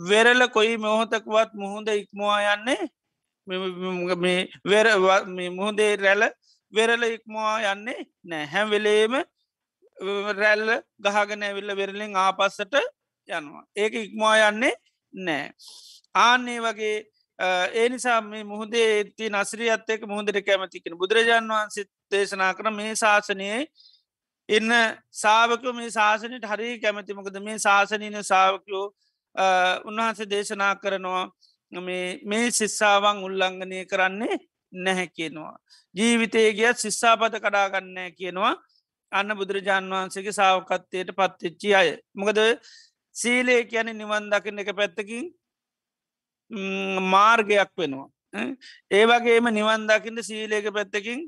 [0.08, 2.82] වෙරල කොයි මොහොතකවත් මුහොද ඉක්මවා යන්නේ?
[5.50, 6.22] මුහොදේ රැල
[6.72, 8.46] වෙරල ඉක්මවා යන්නේ නෑ.
[8.46, 9.14] හැම් වෙලේම
[10.32, 10.68] රැල්ල
[11.00, 12.74] ගහගෙන ඇවිල්ල වෙරලින් ආපස්සට
[13.28, 13.64] යනවා.
[13.76, 14.74] ඒක ඉක්මවා යන්නේ
[15.14, 15.50] නෑ.
[16.16, 16.96] ආන්නේ වගේ
[17.74, 23.60] ඒ නිසා මේ මුහදේ ඇති නස්රී අත්තයක මුහදට කැමතිකෙන බුදුරජාන් වහන්සේ දේශනා කර මේ ශාසනයේ
[24.50, 24.72] ඉන්න
[25.22, 28.86] සාාවකෝ මේ ශාසනයට හරි කැමතිමකද මේ ශාසනීන සාාවකයෝ
[29.84, 31.24] උන්වහන්සේ දේශනා කරනවා
[31.72, 34.36] මේ ශිස්සාවන් උල්ලංඝනය කරන්නේ
[34.72, 35.54] නැහැ කියනවා.
[35.94, 38.54] ජීවිතය ගියත් ශිස්සාපත කඩාගන්නෑ කියනවා
[39.12, 41.88] අන්න බුදුරජාන් වහන්සේගේ සාාවකත්වයට පත්තිච්චි අය.
[42.14, 42.38] මොකද
[43.16, 45.30] සීලේ කියන නිවන් දකින එක පැත්තකින්
[47.06, 48.08] මාර්ගයක් වෙනවා.
[48.90, 51.20] ඒ වගේම නිවන් දකිට සීලේක පැත්තකින්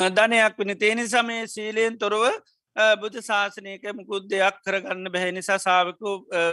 [0.00, 2.22] ධනයක් වනි තේනි සමේ සීලයෙන් තොරව
[2.96, 6.12] බුද්ධ ශාසනයක මුකුත් දෙයක් කරගන්න බැහැ නිසා සාාවකු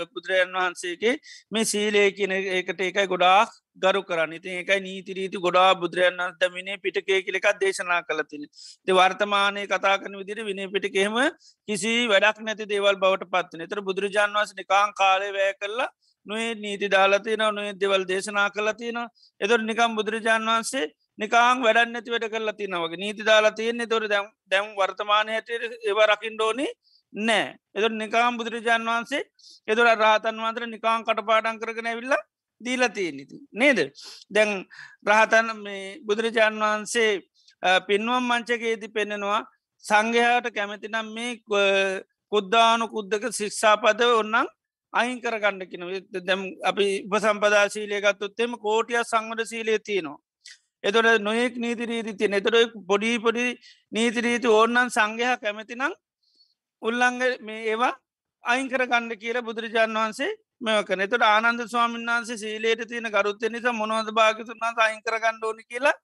[0.10, 1.14] බුදුරජන් වහන්සේගේ
[1.50, 4.34] මේ සීලය කියන ඒකට ඒකයි ගොඩාක් ගරු කරන්න.
[4.34, 8.44] ඉති ඒකයි නීතිරීති ගොඩා බුදුරයන් දමිනේ පිටකේ කියලෙකක් දේශනා කලතින
[8.86, 11.16] ති වර්තමානය කතා කන විදිර විනි පිටිකෙම
[11.68, 15.90] කිසි වැඩක් නැති දේවල් බවට පත්වන එතර බුදුරජාන් වන්ස නිකාං කාලය වැෑ කරලා
[16.26, 19.04] නොේ නීති දාලතින නොේ දෙවල් දේශනා කලතින
[19.42, 20.88] එතුර නිකම් බුදුරජාන් වහන්සේ
[21.20, 23.88] නිකාං වැඩන්න ඇති වැඩ කරලා තිනවගේ නීති දාලා තියෙන්නේ.
[23.88, 26.68] තොර දැම් දැම් වර්තමානය හැට ඒව රකිින්ඩෝනි
[27.14, 27.46] නෑ.
[27.76, 29.24] එතුර නිකාම් බුදුරජාන් වහන්සේ
[29.68, 32.16] එතුර රාතන් වන්තර නිකාං කටපාඩන් කරගෙන විල්ල
[32.62, 33.80] දීලතිය නිති නේද?
[34.32, 34.52] දැන්
[35.08, 37.12] රහතන් මේ බුදුරජාන් වහන්සේ
[37.88, 39.42] පින්වම් මංචකයේති පෙන්නෙනවා
[39.84, 41.32] සංඝයාට කැමැතිනම් මේ
[42.32, 44.48] කුද්දානු කුද්දක ශික්ෂාපද ඔන්නන්
[44.94, 45.84] අයින් කරගණ්ඩකින
[46.28, 50.18] දැම් අපි උපසම්පදාශීලය ගත්තුත්තෙම කෝටිය සංවඩ සීලය තියනවා.
[50.84, 53.46] එතොට නොයෙක් නීතිරීති තිය එතොට පොඩි පොඩි
[53.92, 55.94] නීතිරීති ඕන්නන් සංඝහ කැමතිනම්
[56.82, 57.94] උල්ලංග මේ ඒවා
[58.44, 64.12] අයිංකර ගණ්ඩ කියල බුදුරජාණන් වහන්සේ මෙවකන එතට ආනන්ද ස්වාමීන් වහන්සේ සීලේට තියෙන ගරුත්ත නිසා මොනවද
[64.12, 65.96] භාගතුනා අයිංකර ගණ්ඩෝනි කියලා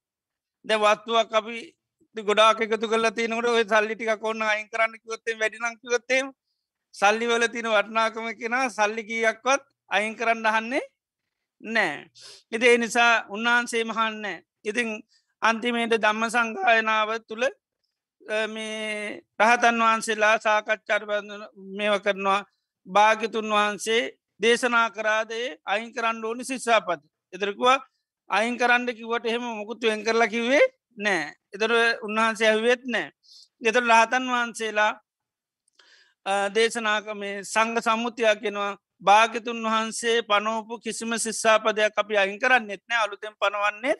[0.65, 1.57] ද වත්තුවක් අපි
[2.15, 6.23] ගොඩාක් එකතු කල තිනකට ඔය සල්ලිටික කොන්න අයින් කරන්න කිවොත්තේ වැඩිනංකිවොත්තේ
[6.95, 10.83] සල්ලි වල තින වටනාකම කෙන සල්ලි කියයක්වත් අයින් කරන්න අහන්නේ
[11.63, 12.09] නෑ.
[12.51, 14.89] ඉති ඒ නිසා උන්වහන්සේ මහන්නෑ ඉතිං
[15.41, 17.45] අන්තිමේට දම්ම සංගායනාව තුළ
[18.47, 21.03] මේ රහතන් වහන්සේලා සාකච්චාට
[21.73, 22.41] මේව කරනවා.
[22.87, 27.01] භාගිතුන් වහන්සේ දේශනා කරාදේ අයින් කරන්න ඕනි ශිස්සාපත
[27.33, 27.67] එතරකුව
[28.29, 30.63] අයින් කරන්න කිවට එහෙම මොකුත්තු එන් කරලා කිවේ
[30.97, 31.71] නෑ එතර
[32.01, 33.07] උන්වහන්සේ ඇහුවෙත් නෑ
[33.61, 34.91] එතර රහතන් වහන්සේලා
[36.49, 38.71] දේශනාක මේ සංග සම්මුතියක් කෙනවා
[39.01, 43.95] භාගිතුන් වහන්සේ පනෝපු කිසිම ශිස්සාපදයක් අපි අයින් කරන්න එත්නෑ අලුතෙන් පනවන්නේ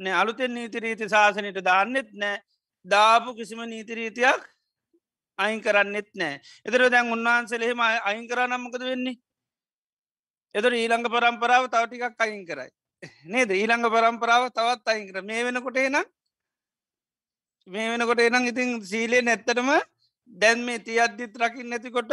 [0.00, 2.38] නෑ අලුතෙන් නීතිරීති ශාසනයට දාන්නෙත් නෑ.
[2.84, 4.42] දාපු කිසිම නීතිරීතියක්
[5.38, 6.40] අයින් කරන්නෙත් නෑ.
[6.66, 9.16] එතර දැන් උන්වහන්සේලෙහෙම අයින් කරන්නම්මකද වෙන්නේ?
[10.54, 12.70] එතර ඊළඟ පරම්පරාව තවටිකක් අයින් කරයි.
[13.24, 13.50] නේද?
[13.52, 15.22] ඊළඟ පරම්පරාව තවත් අයින් කර.
[15.22, 16.04] මේ වෙනකොට එනම්
[17.66, 19.70] මේ වෙනකොට එනම් ඉතින් සීලේ නැත්තටම
[20.32, 22.12] දැන් මේ තිය අද්දිත් රකිින් නැතිකොට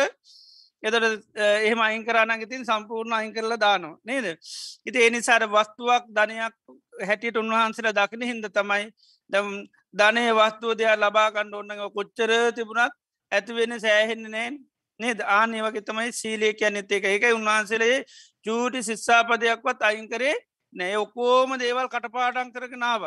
[0.84, 4.00] එතට එහෙම අයින් කරන්න ඉතින් සම්පූර්ණ අයින් කරලා දානවා.
[4.04, 4.38] නේද?
[4.86, 6.56] ඉති එනිසාර වස්තුවක් ධනයක්
[7.00, 8.86] හැටියට උන්වහන්සේලා දකින හිද තමයි
[9.30, 9.52] දම්
[9.94, 12.94] ධනය වස්තුව දෙයක් ලබාගණ්ඩ ඔන්න කොච්චර තිබුණත්
[13.32, 14.58] ඇතිවෙන සෑහෙන්න නෑන්
[15.00, 15.20] නේද?
[15.30, 17.98] ආනේ වගේ තමයි සීලේ කියන්නෙත් එක එකයි උන්වහන්සේලේ
[18.46, 20.36] චූටි ශිස්සාපදයක්වත් අයින් කරේ
[20.74, 23.04] නෑ ඔකෝම දේවල් කටපාඩන් කරග නාව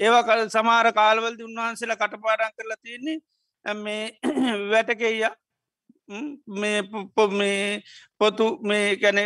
[0.00, 3.18] ඒවා කල් සමාර කාල්වලද උන්වහන්සේලා කටපාඩන් කරලා තියන්නේ
[3.64, 4.04] මේ
[4.72, 5.16] වැටකෙය
[6.54, 6.82] මේ
[7.32, 7.82] මේ
[8.18, 9.18] පොතු මේ කැන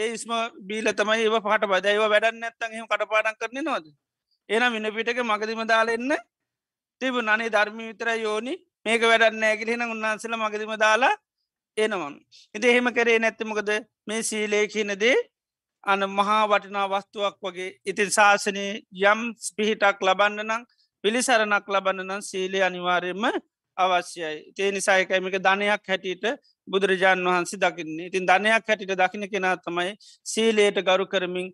[0.00, 3.84] අම්බරලා ඒස්ම බීල තමයි ඒ පට බදයිව වැඩන්න ඇත්තන් එහම කටපාඩන් කරන නොද?
[4.48, 6.12] එන වින පිටක මගදිම දාලෙන්න
[7.00, 8.54] තිබ නනේ ධර්මි විතර යෝනි.
[8.86, 11.14] මේක වැඩන්න ඇකිලෙන උන්වන්සල මගදිම දාලා
[11.76, 12.14] එනවන්.
[12.54, 13.70] එති එහෙම කරේ නැත්තමකද
[14.06, 15.16] මේ සීලේකිනදේ
[15.84, 17.70] අන මහා වටිනා වස්තුවක් වගේ.
[17.84, 18.66] ඉතින් ශාසනය
[19.04, 19.20] යම්
[19.56, 20.62] පිහිටක් ලබන්න නම්
[21.04, 23.24] පිළිසරණක් ලබන්න නම් සීලේ අනිවාර්යම
[23.80, 26.24] අවශ්‍යයි තේ නිසායකයිමක ධනයක් හැටියට
[26.68, 29.92] බුදුරජාණන් වහන්සේ දකින්නේ ඉතින් ධනයක් හැටිට දකින කෙනා තමයි
[30.26, 31.48] සීලේට ගරු කරමින්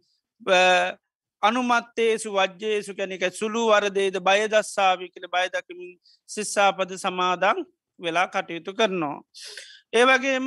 [1.42, 5.92] අනුමත්තේසු වජ්‍යේසු කැනෙක සුළු වරදේද බයදස්සාාවි කළ බයදකිමින්
[6.28, 7.58] සිස්සාපද සමාදං
[8.00, 9.18] වෙලා කටයුතු කරනවා.
[9.92, 10.46] ඒවගේම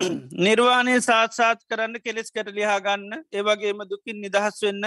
[0.38, 4.84] නිර්වාණය සාත්සාත් කරන්න කෙලෙස් කර ලිහා ගන්න ඒවගේම දුකින් නිදහස් වෙන්න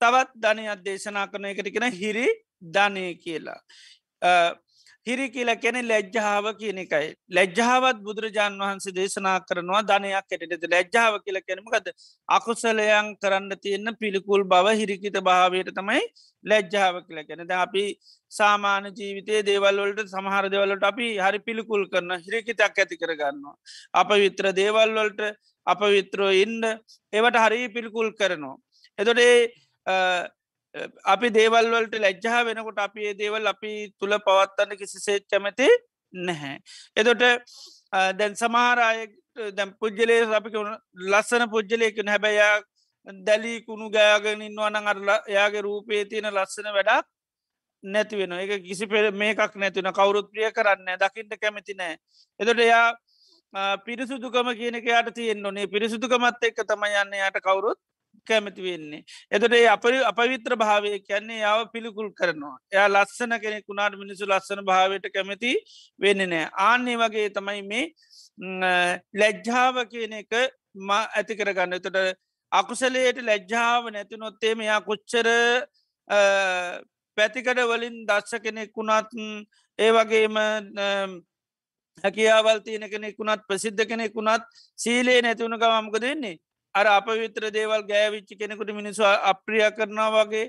[0.00, 2.26] තවත් ධනයක් දේශනා කරන එකට කෙන හිරි
[2.70, 3.60] ධනය කියලා.
[5.06, 7.06] හිරි කියලා කෙනෙ ලැජ්ජාව කියන එකයි.
[7.30, 11.88] ලැජ්ජාවත් බුදුරජාන් වහන්සේ දේශනා කරනවා ධනයක් ඇටට ලැජ්ජාව කියල කෙනමකද
[12.28, 16.02] අකුසලයන් කරන්න තියෙන්න පිළිකුල් බව හිරිකිත භාවයට තමයි
[16.44, 17.84] ලැජ්ජාව කියල කෙන ද අපි
[18.32, 23.56] සාමාන ජීවිතයේ දේවල්වලට සමහර දෙවලට අපි හරි පිළිකුල් කරන හිරිකිතක් ඇති කරගන්නවා.
[23.94, 25.22] අප විත්‍ර දේවල්වලට
[25.66, 26.62] අප විත්‍රෝ ඉන්න
[27.12, 28.56] ඒවට හරි පිළිකුල් කරනවා.
[28.98, 29.20] එතොට
[31.04, 35.68] අපි දේවල්වලට ලැජ්ජා වෙනකොට අපි ඒ දේවල් අපි තුළ පවත්වන්න කිසිසේත් කැමති
[36.14, 36.58] නැහැ.
[36.96, 37.24] එතොට
[38.14, 39.06] දැන් සමාරය
[39.52, 40.56] දැම් පුද්ජලේ අපික
[41.06, 42.54] ලස්සන පුද්ජලයකන හැබැයා
[43.22, 47.06] දැලී කුණු ගෑගෙන ඉන්නවන අරලා එයාගේ රූපේ තියෙන ලස්සන වැඩක්
[47.82, 51.96] නැති වෙන එක කිසි පෙර මේකක් නැතින කවුරුත් ප්‍රිය කරන්න දකිින්ට කැමති නෑ.
[52.40, 57.78] එතොට එයා පිරිසුදුකම කියනක යට තියෙන්න්නේ ඕනේ පිරිසුදුකමත් එක්ක තමයි යන්න යට කවුරුත්
[58.26, 59.02] කැමති වෙන්නේ.
[59.30, 62.56] එතට ඒ අප අපවිත්‍ර භාවය කියන්නේ යාව පිළිකුල් කරනවා.
[62.72, 65.54] එයා ලස්සන කෙනෙ කුණාට මිනිසු ලස්සන භාවයට කැමති
[66.00, 66.50] වෙන්න නෑ.
[66.60, 67.84] ආන්නේ වගේ තමයි මේ
[69.14, 70.32] ලැජ්ජාව කියන එක
[70.82, 71.98] මා ඇති කරගන්න එතට
[72.52, 75.28] අකුසලයට ලැජ්ජාව නැතිනොත්තේ මෙයා කොච්චර
[77.18, 79.20] පැතිකඩ වලින් දස්ස කෙනෙක්කුණත්
[79.78, 80.40] ඒ වගේම
[82.04, 84.44] හැකියාවල් තියෙන කෙනෙකුුණත් ප්‍රසිද්ධ කෙනෙකුුණත්
[84.78, 86.36] සීලේ නැතිවුණ ගමම්ක දෙන්නේ
[86.74, 90.44] අර අප විත්‍ර දේවල් ගෑවිච්චි කෙනෙකුට මිනිස්වා අප්‍රිය කරනවා වගේ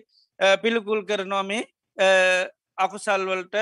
[0.63, 1.63] පිළිකුල් කරනවා මේ
[2.77, 3.55] අකුසල්වලට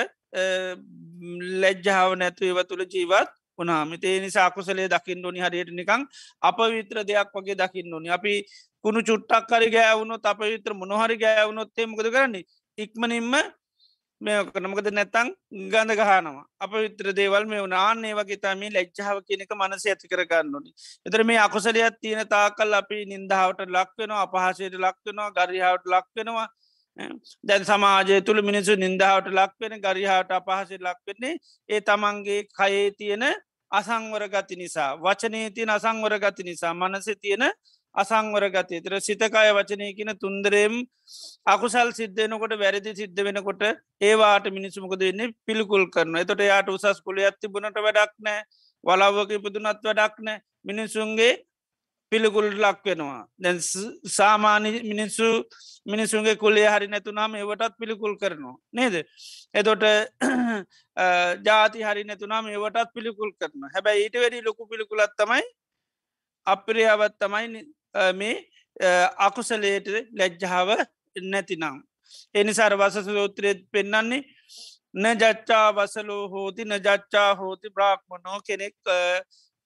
[1.62, 6.06] ලැජ්ජාව නැතු ඒව තුළ ජීවත් වනාමිතේ නිසා අකුසලේ දකිින් ඩොනි හරියට නිකං
[6.42, 8.10] අප විත්‍ර දෙයක් වගේ දකින්න ඕනි.
[8.10, 8.34] අපි
[8.84, 12.46] කුණු චුට්ටක් කරි ගෑවුණු අප විත්‍ර මොනොහරි ගෑවුණොත්තේ මොකද කරන්නේ?
[12.78, 13.34] ඉක්මනින්ම
[14.22, 15.30] මේ කනමකද නැත්තං
[15.68, 16.46] ගඳ ගහනවා.
[16.60, 20.74] අප විත්‍ර දේවල් මේ වනාන්නේ වගේ තම ලැච්චාව කියනක මනස ඇති කරගන්නනි
[21.06, 26.48] එතර මේ අකුසලයක් තියෙන තාකල් අපි නින්දාවට ලක්වෙනවා අපහසයට ලක්වෙනවා ගරිහාවට ලක්වෙනවා
[27.44, 31.36] දැන් සමාජය තුළ මිනිසු නින්දාවට ලක්වෙන ගරිහාට අපහසයට ලක්වෙන්නේ
[31.70, 33.26] ඒ තමන්ගේ කයේ තියෙන
[33.72, 37.46] අසංවර ගති නිසා වචනය තියෙන අසංවර ගති නිසා මනස තියෙන
[37.96, 40.74] අසංවර ගතය තර සිතකාය වචනය කියන තුන්දරෙම්
[41.46, 43.64] අකුසල් සිද්ධනකොට වැරදි සිද්ධ වෙනකොට
[44.02, 45.34] ඒවාට මිනිසුමකද වෙන්නේ?
[45.46, 48.42] පිළිකුල් කරන එතොට යාට උසස් කුල ඇත්ති බනට වැඩක් නෑ
[48.84, 51.34] වලාවක ඉපදුනත් වැඩක් නෑ මිනිසුන්ගේ
[52.12, 53.28] පිළිකුල් ලක් වෙනවා.
[53.38, 53.60] දැන්
[54.10, 55.28] සාමාන්‍ය මිනිස්සු
[55.86, 58.56] මිනිසුන්ගේ කුලේ හරි නැතුනාම ඒවටත් පිළිකුල් කරනවා.
[58.72, 58.96] නේද?
[59.54, 59.84] එතොට
[61.48, 65.44] ජාති හරි නැතුනාම ඒවටත් පිළිකුල් කරන හැබැයි ඊට වැඩි ලොකු පිළිකුලත් තමයි
[66.48, 67.64] අප්‍රියාවත් තමයි
[68.14, 68.36] මේ
[69.20, 70.70] අකුසලේට ලැජ්ජාව
[71.16, 71.82] නැතිනම්.
[72.34, 74.24] එනිසාර වසස සූත්‍රයත් පෙන්නන්නේ
[74.94, 78.76] න ජච්චා වසලෝ හෝති නජච්චා හෝති බ්‍රාක්්මනෝ කෙනෙක්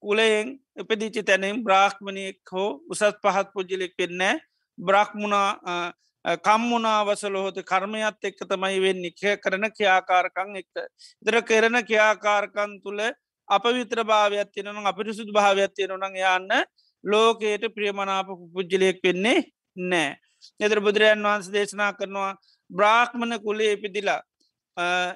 [0.03, 4.41] කුලයෙන් උපදිචි තැනින් බ්‍රාහ්මණයෙක් හෝ උසස් පහත් පුද්ජලෙක් පෙන්නෑ
[4.77, 5.93] බ්‍රාහ්මුණා
[6.37, 10.75] කම්මුණාවසලොහොත කර්මයත් එක්ක තමයි වෙන්නේ කිය කරන ක්‍යාකාරකං එක්ක.
[11.21, 13.01] දර කරන ක්‍යාකාරකන් තුළ
[13.47, 16.65] අප විත්‍ර භාවයක් තියෙනන අපිරිසුදු භාවයක් තියෙනනං යන්න
[17.05, 19.39] ලෝකයට ප්‍රියමනාප පුද්ජලයෙක් වෙන්නේ
[19.77, 20.17] නෑ.
[20.59, 22.31] එදර බුදුරජන් වහන්ස දේශනා කරනවා
[22.69, 24.21] බ්‍රාහ්මණ කුලේ ඉපිදිලා.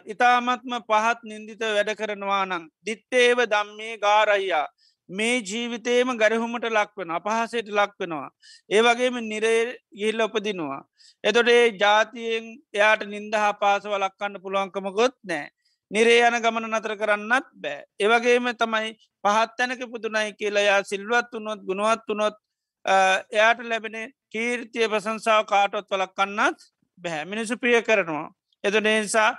[0.05, 2.63] ඉතාමත්ම පහත් නින්දිත වැඩ කරනවා නං.
[2.85, 4.67] දිත්තේව දම්මේ ගාරයියා.
[5.09, 8.29] මේ ජීවිතේම ගරහුමට ලක්වෙන අපහසයට ලක්වෙනවා.
[8.69, 9.61] ඒ වගේම නිරේ
[9.91, 10.81] ගිහිල්ල උපදිනවා.
[11.23, 15.47] එතොට ඒ ජාතියෙන් එයාට නින්දහා පාසව ලක්කන්න පුළුවන්කමකොත් නෑ.
[15.91, 17.83] නිරේ යන ගමන නතර කරන්නත් බෑ.
[17.99, 22.37] ඒවගේම තමයි පහත් තැනක පුදුනයි කියලයා සිල්වත් වනොත් ගුණුවත් වනොත්
[22.85, 23.97] එයාට ලැබෙන
[24.31, 26.57] කීර්තිය ප්‍රසංසාාව කාටොත් වලක් කන්නත්
[26.97, 28.29] බැහැ මිනිසු ප්‍රිය කරනවා.
[28.63, 29.31] එත නිසා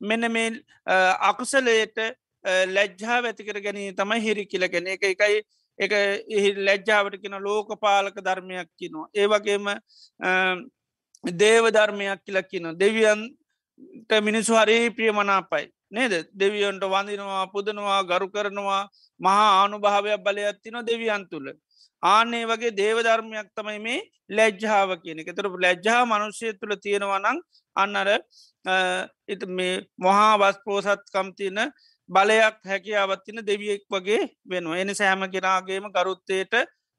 [0.00, 0.50] මෙන්න මේ
[1.20, 1.98] අකුසලයට
[2.66, 5.42] ලැජ්ජා වැතිකර ගැනී තමයි හිරි කියලගෙන එක එකයි
[5.78, 9.08] එක එහි ලැජ්ජාවට කෙන ලෝක පාලක ධර්මයක් කිනවා.
[9.14, 9.66] ඒවගේම
[11.24, 15.66] දේව ධර්මයක් කියලක්කින දෙවියන්ට මිනිස්සු හරි ප්‍රියමනාපයි.
[15.92, 16.12] නේද?
[16.32, 18.82] දෙවියන්ට වඳනවා පුදනවා ගරු කරනවා
[19.20, 21.48] මහා ආනුභාවයක් බලයක්ත්තින දෙවියන් තුළ.
[22.02, 25.30] ආනේ වගේ දේවධර්මයක් තමයි මේ ලැජ්ජාව කියන එක.
[25.34, 27.38] තුර ලැජ්ජා මනුෂ්‍යය තුළ තියෙනවනං
[27.76, 28.08] අන්නර
[29.28, 31.58] එ මේ මොහා වස් පෝසත්කම් තියන
[32.10, 34.76] බලයක් හැකියාවත්තින දෙවියෙක් වගේ වෙනවා.
[34.76, 36.54] එනි සෑම කෙනගේම ගරුත්තයට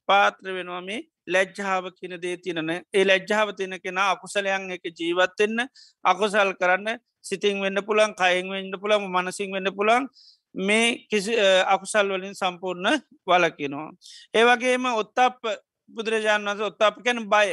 [0.09, 5.59] පාත්‍ර වෙනවා මේ ලැජ්ජාව කියන දේ තියනන ඒ ලැජ්ජාව තියන කෙන අකුසලයන් එක ජීවත්වෙන්න
[6.05, 10.07] අකුසල් කරන්න සිතිං වෙන්න පුළන් කයින් වෙන්න පුළන් මනසිං වෙන්න පුළන්
[10.55, 11.33] මේ කිසි
[11.65, 13.89] අකුසල් වලින් සම්පූර්ණ වලකිනවා.
[14.33, 15.41] ඒවගේම ඔත්තප
[15.89, 17.49] බුදුරජාණන් වස ඔත්තාප කැන බය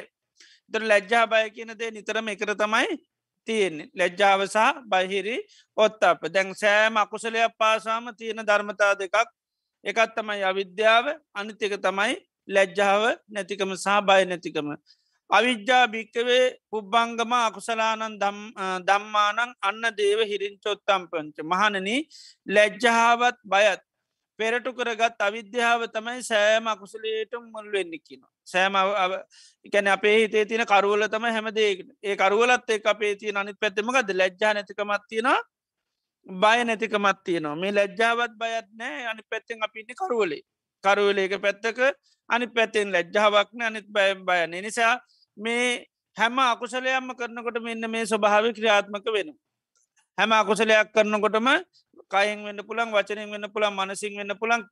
[0.70, 2.98] දර ලැජ්ජා බය කියන දේ නිතරම එකර තමයි
[3.46, 5.36] තියෙන්නේ ලැජ්ජාවසා බහිරි
[5.76, 9.16] ඔත්තාප දැන් සෑම අකුසලයක් පාසාම තියෙන ධර්මතා දෙකක්
[9.84, 12.14] එකත් තමයි අවිද්‍යාව අනිතික තමයි
[12.48, 14.68] ලැජ්ජාව නැතිකම සහ බය නැතිකම.
[15.30, 18.18] අවිද්‍යා භික්කවේ පුබ්බංගම අකුසලානන්
[18.82, 21.36] දම්මානං අන්න දේව හිරින්චොත්තම් පංච.
[21.44, 21.88] මහනන
[22.46, 23.82] ලැජ්ජහාවත් බයත්
[24.38, 28.22] පෙරටු කරගත් අවිද්‍යාව තමයි සෑම අකුසලේට මුල් වෙන්නෙක්කින.
[28.46, 28.74] සෑම
[29.66, 31.70] එකැන අපේ හිතේ තින කරුවල තම හැමදේ
[32.02, 35.30] ඒ කරුවලත් ඒ අපේ තිය අනිත් පැත්තමකද ලැජ්ජා නැතිකමත්තියෙන
[36.26, 40.42] බය නැතිකමත්තියනවා මේ ලැජ්ජාවත් බයත් නෑ අනි පැත්තෙන් අපින්න කරුවලේ.
[40.84, 41.78] කරුවලේක පැත්තක
[42.30, 44.94] අනි පැත්තෙන් ලැජ්ජාවක්න අනිත් බය බයන නිසා
[45.36, 49.28] මේ හැම අකුසලයම්ම කරනකොට මෙන්න මේ ස්වභාව ක්‍රියාත්මක වෙන.
[50.18, 51.48] හැම අකුසලයක් කරනකොටම
[52.08, 54.62] කයින් වෙන්න පුළන් වචනින් වෙන්න පුළන් මනසිං වෙන්න පුළන්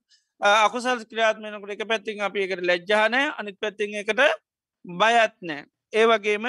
[0.41, 4.21] අකුසල් ක්‍රියාත්මයනකට එක පැත්තිං අපි එකට ලැජ්ජානය අනිත් පැත්තිං එකට
[4.85, 5.65] බයත් නෑ.
[5.93, 6.47] ඒ වගේම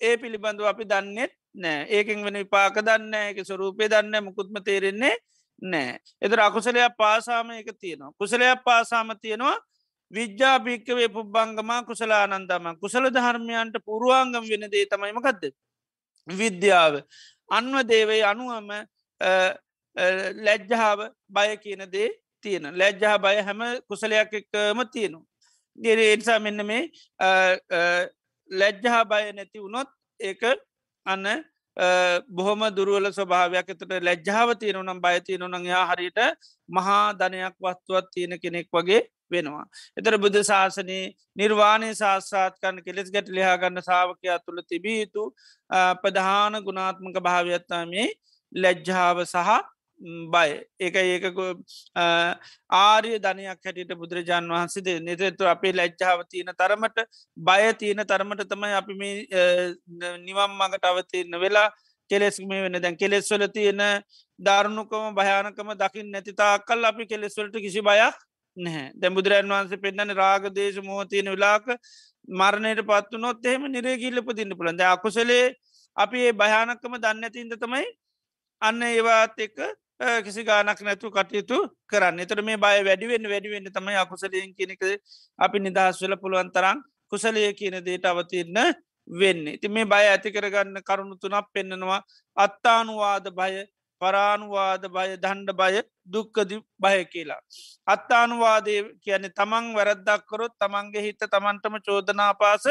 [0.00, 5.16] ඒ පිළිබඳව අපි දන්නෙත් නෑ ඒකෙන් වෙන විපාක දන්න එක ස්වරූපය දන්න මුකුත්ම තේරෙන්නේ
[5.62, 5.98] නෑ.
[6.22, 8.14] එතර අකුසලයක් පාසාම එක තියෙනවා.
[8.14, 9.58] කුසලයක් පාසාම තියෙනවා
[10.12, 15.42] විද්‍යාභික්කවේ පුබ්බංගමා කුසලානන්දම කුසල ධර්මයන්ට පුරුවන්ගම් වෙන දේ තමයිමකක්ද.
[16.28, 16.94] විද්‍යාව
[17.50, 18.70] අන්ව දේවයි අනුවම
[20.38, 20.98] ලැජ්ජාව
[21.28, 22.08] බය කියන දේ
[22.44, 25.20] තියෙන ලැජ්ජා බය හැම කුසලයක් එක්කම තියෙනු.
[25.78, 26.90] ගෙර ඒසා මෙන්න මේ
[28.50, 29.88] ලැජ්ජහා බය නැති වුණොත්
[30.20, 30.42] ඒක
[31.06, 31.26] අන්න
[32.28, 36.18] බොහොම දුරුවල ස්වභාවයක් එතට ලැජ්ජාව තියෙනු නම් බයතියනු නංයා හරිට
[36.68, 39.64] මහා ධනයක් වත්තුවත් තියෙන කෙනෙක් වගේ වෙනවා.
[39.96, 45.24] එතර බුද්ධ ශාසනයේ නිර්වාණය සාස්සාත් කරන කෙලෙස් ගැට ලිහාගන්න සාාවකයා තුළ තිබීතු
[46.02, 48.08] ප්‍රධාන ගුණාත්මක භාවයත්තාමේ
[48.52, 49.50] ලැජ්ජාව සහ
[49.98, 50.50] බය.
[50.78, 51.24] ඒක ඒක
[52.70, 56.98] ආරය ධනයක් හැටියට බුදුරජාන් වහන්සේද නිතතු අපේ ලැජ්ජාව තියෙන තරමට
[57.36, 59.14] බය තියෙන තරමට තමයි අපි මේ
[60.20, 61.68] නිවම් මඟට අවතියන්න වෙලා
[62.10, 63.82] කෙලෙස් මේ වෙන දැන් කෙලෙස්වල තියෙන
[64.38, 68.16] ධාරණුකම භයානකම දකිින් නැතිතා කල් අපි කෙලෙස්වලට කිසි බයක්
[68.56, 68.92] නැහැ.
[68.94, 71.66] දැ බුදුරන් වහන්සේ පෙන්න්නන රාග දේශ මෝතියන වෙලාක
[72.28, 75.56] මරණයට පත්තු නොත් එහෙම නිරේගිල්ලප දින්න පුළන්ද අකුසලේ
[75.96, 77.86] අපි ඒ භයානකම දන්න ඇතින්ද තමයි
[78.62, 79.58] අන්න ඒවාත් එක්ක
[80.00, 84.82] කිසි ගානක් නැතු කටයුතු කරන්න එතර මේ බය වැඩිවෙන්න වැඩිවෙන්න තමයි අකුසලයෙන් කියනක
[85.38, 86.82] අපි නිදහස් වෙල පුළුවන් තරම්
[87.12, 88.58] කුසලය කියන දේට අවතිරන්න
[89.10, 89.48] වෙන්න.
[89.48, 92.00] ඉති මේ බය ඇති කරගන්න කරුණු තුනක් පෙන්න්නනවා
[92.36, 93.64] අත්තානුවාද බය
[94.00, 97.40] පරානුවාද බය දණ්ඩ බය දුක්කද බය කියලා.
[97.86, 102.68] අත්තානුවාදය කියන්නේ තමන් වැරද්දක්කොරොත් තමන්ගේ හිත තමන්ටම චෝදනාපාස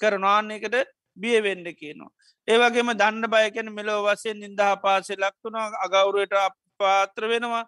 [0.00, 0.74] කරනාන්නේකට
[1.16, 2.10] බියවෙන්ඩ කියනවා.
[2.48, 6.34] ඒවගේම දන්න බයකැන මෙලෝ වසයෙන් නින්දහ පාසෙ ලක්තුුණ අගෞරුවට
[6.80, 7.64] පාත්‍ර වෙනවා.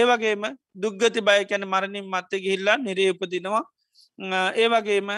[0.00, 0.44] ඒවගේම
[0.82, 3.64] දුග්ගති බය කැන මරණින් මත්ත ගිහිල්ලා නිරේ උපදිනවා.
[4.62, 5.08] ඒවගේම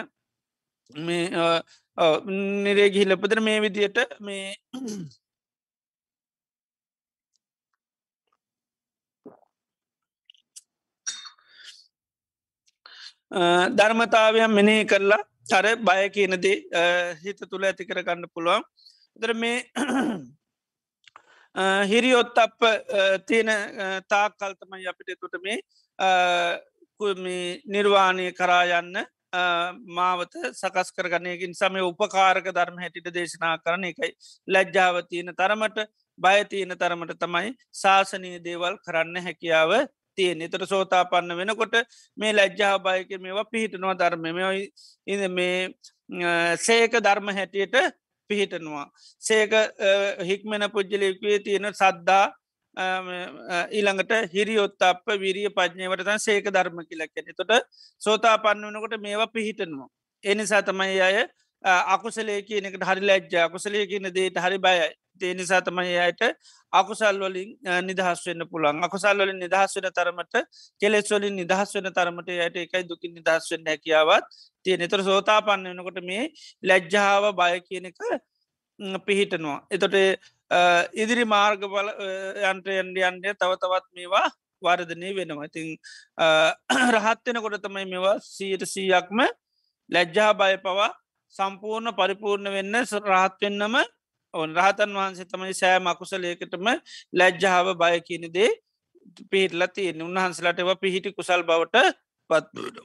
[2.65, 4.45] නිරේ ගිහිල්ලපදර මේ විදියට මේ
[13.77, 15.23] ධර්මතාවයක් මෙනේ කරලා
[15.57, 16.57] අර බය කියනදේ
[17.23, 18.63] හිත තුළ ඇති කර ගන්න පුළුවන්.
[19.19, 19.57] දර මේ
[21.57, 22.57] හිරියොත් අප
[23.25, 23.49] තියෙන
[24.07, 25.59] තාක් කල්තමයි අපිට තුට මේ
[27.67, 29.05] නිර්වාණය කරා යන්න
[29.89, 34.11] මාවත සකස් කරගන්නයකින් සමය උපකාරක ධර්ම හැටිට දේශනා කරන එකයි.
[34.47, 35.77] ලැජ්ජාව තියෙන තරමට
[36.19, 39.71] බයතියන තරමට තමයි ශාසනය දේවල් කරන්න හැකියාව
[40.17, 41.75] තියෙන් එතට සෝතාපන්න වෙනකොට
[42.17, 44.63] මේ ලැජ්ජා බයක මේවා පිහිටනවා ධර්ම මෙයි
[45.07, 47.75] ඉද මේ සේක ධර්ම හැටියට
[48.29, 48.85] පිහිටනවා.
[49.21, 49.51] සේක
[50.29, 52.25] හික්මෙන පුද්ජලයක්වේ තියෙන සද්දා
[53.71, 57.53] ඊළඟට හිරියොත් අප විරිය පඥ්ඥවට සේක ධර්ම කියලක්කෙන තොට
[58.01, 59.89] සෝතාපන්න වනකොට මේවා පිහිටනවා.
[60.23, 61.17] එනිසා තමයි අය
[61.63, 64.89] අකුසලේ කියනකට හරි ලැජ්ජා අකුසලය කියන දේට හරි බයයි.
[65.21, 66.21] තේ නිසා තමයි අයට
[66.73, 67.49] අකුසල් වලින්
[67.81, 70.35] නිදහස් වෙන්න පුළන් අකුසල් වලින් නිදහස් වෙන තරමට
[70.81, 74.25] කෙලෙස් වලින් නිදහස් වෙන තරමට යට එකයි දුකින් නිදහස් වෙන්න හැකියාවත්
[74.65, 76.25] තිය නිතර සෝතා පන්න වෙනකොට මේ
[76.63, 77.97] ලැජ්ජාව බය කියන එක
[79.01, 79.59] පිහිටනවා.
[79.71, 79.95] එතොට
[80.95, 81.89] ඉදිරි මාර්ග බල
[82.49, 84.27] යන්ට යන්ඩ යන්ඩය තව තවත් මේවා
[84.61, 85.49] වර්ධනය වෙනවා.
[85.49, 85.67] ඉතිං
[86.95, 89.25] රහත්වෙන කොට තමයි මෙවා සීට සීයක්ම
[89.89, 90.91] ලැජ්ජා බය පවා
[91.35, 92.75] සම්පූර්ණ පරිපූර්ණ වෙන්න
[93.05, 93.75] රහත්වෙන්නම
[94.33, 96.67] ඔන් රහතන් වහන්සේ තමයි සෑම අකුසලේකටම
[97.13, 98.49] ලැජ්ජාව බය කියනදේ
[99.25, 101.85] පිහිටල තියෙන උන්වහන්සලටව පිහිටි කුසල් බවට
[102.29, 102.77] පත්වඩ.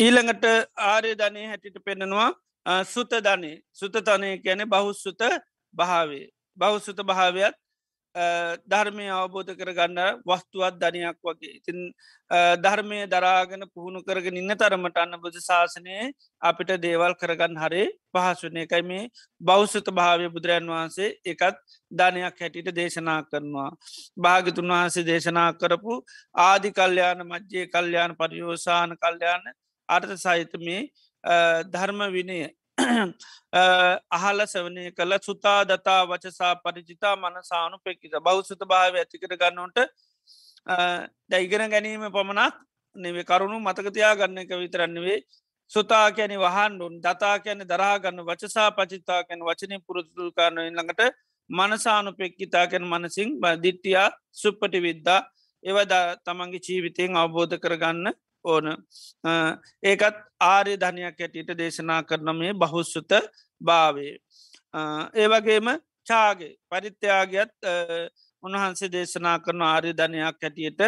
[0.00, 0.44] ඊළඟට
[0.84, 2.30] ආරය ධනය හැටිට පෙන්නවා
[2.84, 3.52] සුත ධනය.
[3.72, 5.22] සුතතනය කියන බහුස්සුත
[5.74, 6.26] භාවේ
[6.56, 7.54] බෞසුත භාවයක්
[8.66, 11.52] ධර්මය අවබෝධ කරගන්න වස්තුවත් ධනයක් වගේ.
[11.52, 11.78] ඉතින්
[12.58, 15.96] ධර්මය දරාගෙන පුහුණු කරගෙන ඉන්න තරමට අන්න බුදු ශාසනය
[16.42, 18.56] අපිට දේවල් කරගන්න හරේ පහසුන.
[18.58, 21.60] එකයි මේ බෞසුත භාවය බුදුරන් වහන්සේ එකත්
[21.92, 23.70] ධනයක් හැටිට දේශනා කරනවා.
[24.18, 26.02] භාගිතුන් වහන්සේ දේශනා කරපු
[26.42, 29.44] ආදි කල්්‍යයාන මජ්්‍යය කල්්‍යයාන පරියෝසාන කල්්‍යයාන
[29.88, 30.80] අර්ථ සහිත මේ
[31.66, 32.38] ධර්ම විනය
[34.12, 39.78] අහල සවනය කළ සුතා දතා වචසා පරිචිතා මනසානු පෙක්කිත බෞසත භාව ඇතිකර ගන්නවට
[41.26, 42.54] දැයිගෙන ගැනීම පමණක්
[42.96, 45.18] නෙවේ කරුණු මතකතියා ගන්න එක විතරන්නවේ
[45.70, 51.02] සුතා කැනෙ වහන්ඩුන් දතා කැන දරාගන්න වචසා පචිතා කැන වචනය පුරුදුල් කරන ළඟට
[51.50, 53.30] මනසානු පෙක්කිතාකැන මනසිං
[53.62, 55.20] දිට්ටියා සුප්පටි විද්දා
[55.64, 55.92] ඒවද
[56.24, 58.06] තමන්ගේ ජීවිතයෙන් අවබෝධ කරගන්න
[58.46, 58.66] ඕන.
[59.84, 63.12] ඒකත් ආර්ය ධනයක් ඇටියට දේශනා කරන මේ බහුස්සුත
[63.60, 64.14] භාවේ
[65.16, 65.68] ඒවගේම
[66.06, 67.54] චාගේ පරිත්‍යයාගත්
[68.42, 70.80] උන්වහන්සේ දේශනා කරන ආර්ය ධනයක් ඇටියට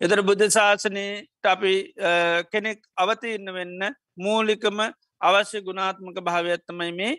[0.00, 1.74] එතර බුද්ධ ශාසනයට අපි
[2.48, 3.80] කෙනෙක් අවතිඉන්න වෙන්න
[4.18, 4.78] මූලිකම
[5.20, 7.12] අවශ්‍ය ගුණාත්මක භාවඇත්තමයි මේ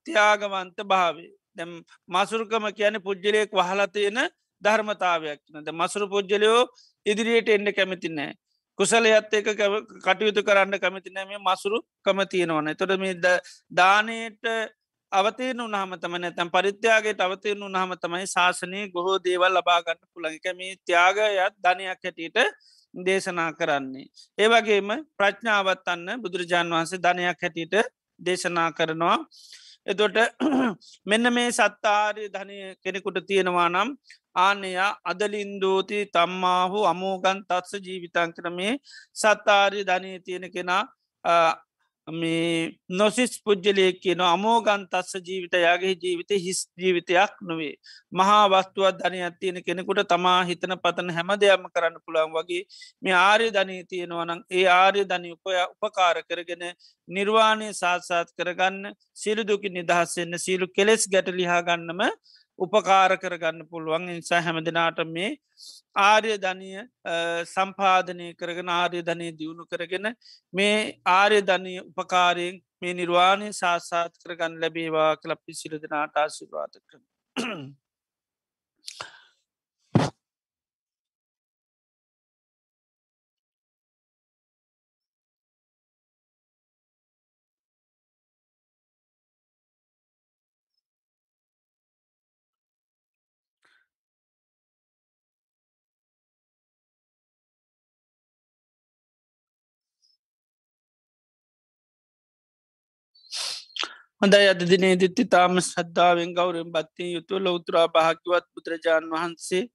[0.00, 1.72] ත්‍යාගවන්ත භාවේ දැම්
[2.08, 4.20] මසුරුකම කියන පුද්ජලයෙක් වහලතියෙන
[4.62, 6.60] ධර්මතාවයක් නද මසුරු පුද්ජලයෝ
[7.06, 8.32] ඉදිරියට එන්න කැමතිනෑ.
[8.78, 9.48] කුසලයත් එක
[10.00, 13.14] කටයුතු කරන්න කැමතිනෑ මේ මසුරු කමතියෙනවන තොට මේ
[13.70, 14.44] දානයට
[15.12, 22.00] අවතයන උනහමතම නැතැම් පරිත්‍යයාගේ අවතයන උනහම තමයි ශාසනය ගොහෝ දේවල් ලබාගන්න පුළඟක මේ ත්‍යාගයත් ධනයක්
[22.00, 22.38] හැටියට
[22.94, 24.06] දේශනා කරන්නේ.
[24.38, 27.74] ඒවගේම ප්‍රඥාවත් අන්න බුදුරජාන් වහන්සේ ධනයක් හැටියට
[28.20, 29.18] දේශනා කරනවා.
[29.86, 30.16] එතොට
[31.06, 33.88] මෙන්න මේ සත්තාරය ධනය කෙනෙකුට තියෙනවා නම්
[34.36, 38.72] ආනයා අදලින්දෝති තම්මාහු අමෝගන් තත්ස ජීවිතන් කරමේ
[39.14, 40.82] සත්තාරය ධනය තියෙන කෙනා
[42.08, 47.74] මේ නොසිස් පුද්ජලයෙක් කියන අමෝගන් තස්ස ජීවිතයාගේ ජීවිත හිස් ජීවිතයක් නොවේ.
[48.12, 52.64] මහා වස්තුවත් ධනයක් තියෙන කෙනෙකුට තමා හිතන පතන හැම දෙයක්ම කරන්න පුළන් වගේ
[53.00, 56.74] මේ ආර්ය ධනී තියෙනවනං ඒ ආර්ය ධනි උපය උපකාර කරගෙන
[57.08, 62.02] නිර්වාණය සාත්සාත් කරගන්න සිරුදුකි නිදහස්සෙන්න්න සීලු කෙලෙස් ගැට ලිහාගන්නම
[62.58, 65.30] උපකාර කරගන්න පුළුවන් නිසා හැමදිනාට මේ
[66.02, 66.70] ආර්ය ධනය
[67.46, 70.08] සම්පාධනය කරගෙන ආර්ය ධනය දියුණු කරගෙන
[70.52, 70.76] මේ
[71.12, 77.02] ආර්ය ධනය උපකාරයෙන් මේ නිර්වාණය සාසාත් කරගන්න ලැබේවා කලපි සිරදනාට ආශිර්වාත කරන.
[104.22, 109.68] හොඳයි අද දිනේ දිත්ති තාම සද්ධාවෙන් ගෞරෙන් බත්තිය යුතු ලොවතුරා භාකිවත් බුදුරජාණන් වහන්සේ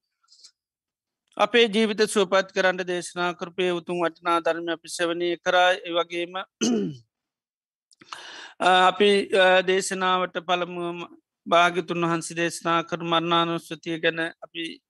[1.36, 5.72] අපේ ජීවිත සුවපත් කරන්න දේශනා කරපය උතුම් වටනා ධර්ම අපි සවනය කරා.
[5.96, 6.32] වගේම
[8.88, 9.28] අපි
[9.66, 11.06] දේශනාවට පළමුුවම
[11.46, 14.80] භාගිතුන් වහන්සේ දේශනා කර මරණානුස්වතිය ගැන අපි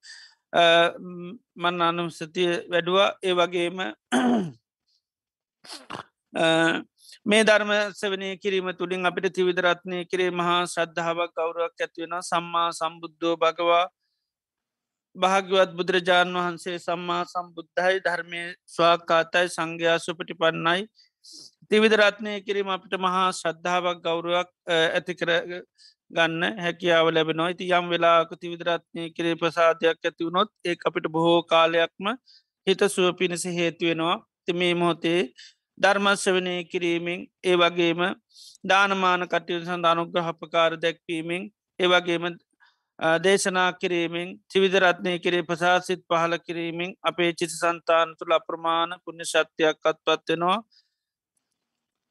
[1.59, 3.19] මන්නානුසතිය වැඩුවා.
[3.23, 3.79] ඒ වගේම
[7.27, 13.87] මේ ධර්ම සවනය කිරීම තුළින් අපිට තිවිදරත්නය කිරේ මහා ශ්‍රද්ධාවක් ගෞරුවක් ඇත්වෙන සම්මා සම්බුද්ධෝ භගවා.
[15.17, 17.99] භාග්‍යවත් බුදුරජාණන් වහන්සේ සම්මා සම්බුද්ධයි.
[18.01, 20.87] ධර්මය ස්වාකාතයි සංඝයා සුපටි පන්නයි
[21.71, 27.51] තිවිදරත්නය කිරීම අපිට මහා ශ්‍රද්ධාවක් ගෞරුවක් ඇති ගන්න හැකියාව ලැබෙනවා.
[27.51, 32.07] ඉති යම් වෙලාක තිවිදරත්නය කරේ ප්‍රසාධයක් ඇති වුණොත් ඒ අපිට බොහෝ කාලයක්ම
[32.67, 35.21] හිත සුව පිණිස හේතුවෙනවා ති මේ මොහොතේ
[35.79, 38.03] ධර්මශ්‍යවනය කිරීමෙන් ඒ වගේම
[38.65, 41.45] දානමාන කටයු සඳනුග්‍රහපකාර දැක්වීමෙන්
[41.81, 42.25] ඒ වගේම
[43.19, 50.59] දේශනා කිරීමෙන් ත්‍රිවිධරත්නය කරේ ප්‍රසාසිත් පහල කිරීමෙන් අපේ චිත සන්තාන තුළ අප්‍රමාණ පුුණ්‍ය ශක්තියක් අත්පත්වෙනවා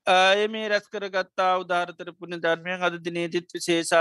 [0.07, 3.91] ඒ රැස් කරගත්තා උදාරතර පුුණ ධර්මය අද දිනේතිත් විශේෂ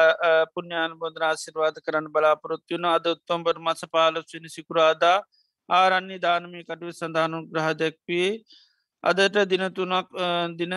[0.53, 5.19] පුුණ්‍යාන බොදර ආශිර්වාද කරන්න බලාපොරොත්තුවන අද උත්තොම්බර් මස පාලක්ෂණ සිකුරාදා
[5.69, 8.31] ආරන්නේ දානමී කටුව සඳහනු ග්‍රහ දැක්වේ
[9.07, 10.09] අදට දිනතුනක්
[10.57, 10.75] දින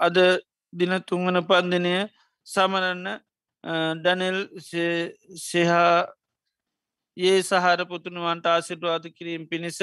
[0.00, 0.16] අද
[0.72, 1.94] දින තුංගන පන්දිනය
[2.46, 3.06] සමරන්න
[3.96, 4.38] ඩැනෙල්
[5.40, 6.06] සෙහා
[7.16, 9.80] ඒ සහර පුතුනුවන්ට ආසිටවාද කිරීම පිණිස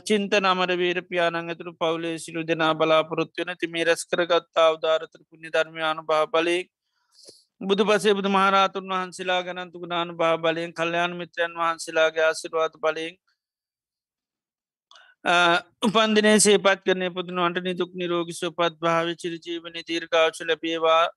[0.00, 5.50] චින්ත නමර වීර පියානන් ඇතුරු පවුලේ සිලු දෙනා බලාපොරොත්වයන ති මේ රැස් කරගත්තා අවධාරතර පුුණි
[5.50, 6.68] ධර්මයානු භා බලයෙක්
[7.60, 13.14] බුදු පසේ බුදු මහරතුන් වහන්සේලා ගැනන්තු ගුණානු භා බලයෙන් කල්්‍යයාන මිත්‍රයන් වහන්සේලාගේ ආසිරවාත බලයෙන්
[15.24, 21.08] උපන්දිනේ සේපත් කරන පුදුනුවන්ට නිදුක් නිරෝගි සුපත් භාව චිරජීවන තීර්කාශ ලැබේවා.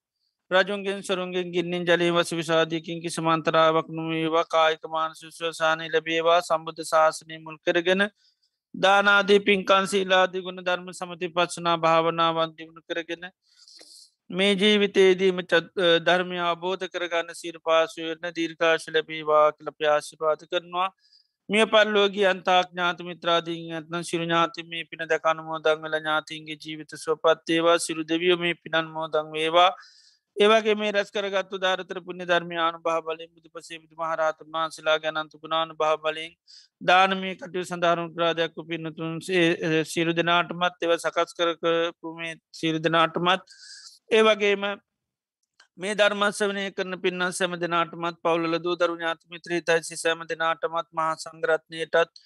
[0.52, 4.44] රජුන්ගෙන් සරුන්ගෙන් ගින්නින් ජලී වස විසාධයකින් කි සමන්තරාවක් නොවේවා.
[4.46, 6.42] කායික මානසුස්වසානය ලැබේවා.
[6.42, 8.10] සම්බුද්ධ ශාසනය මුල් කරගෙන
[8.76, 13.32] දානාදී පින්කන්සීලාදී ගුණ ධර්ම සමති පත්සනා භාවනාවන් දිවුණු කරගෙන
[14.30, 15.42] මේ ජීවිතේදීම
[16.04, 20.90] ධර්මය අබෝධ කරගන්න සිර පාසුවරන දීර්කාශ ලැබීවා කල ප්‍යාශිපාත කරනවා.
[21.50, 27.78] මිය පල්ලෝගේ අන්තාක් ඥාත මිත්‍රාදීන් ඇත්න සිරු ඥාති මේ පින දකන මෝදංවල ඥාතින්ගේ ජීවිත ස්වපත්තේවා
[27.80, 29.72] සිරු දෙවියෝ මේ පිනන් මෝදං වේවා.
[30.38, 35.42] ඒවගේ මේ රැස් කරගත්තු ධාරතර පුුණ්‍ය ධර්මයානු භා බලින් බුදු පසේ විදු මහරහතුන් වහන්සලා ගැනන්තු
[35.44, 36.32] ගුණානු භා බලින්
[36.82, 39.20] දානමී කටයු සඳහරුන් ක්‍රාදයක්කු පින්නතුන්
[39.88, 43.56] සිරු දෙනාටමත් එව සකස් කරකපුමේ සිරු දෙනාටමත්
[44.12, 44.66] ඒ වගේම
[45.78, 52.20] මේ ධර්මත්සවනය කරන පින්න සැම දෙනාටමත් පවුල දූ දරු ඥාතමිත්‍රී තයිසි සෑම දෙනාටමත් මහා සංග්‍රත්නයටත්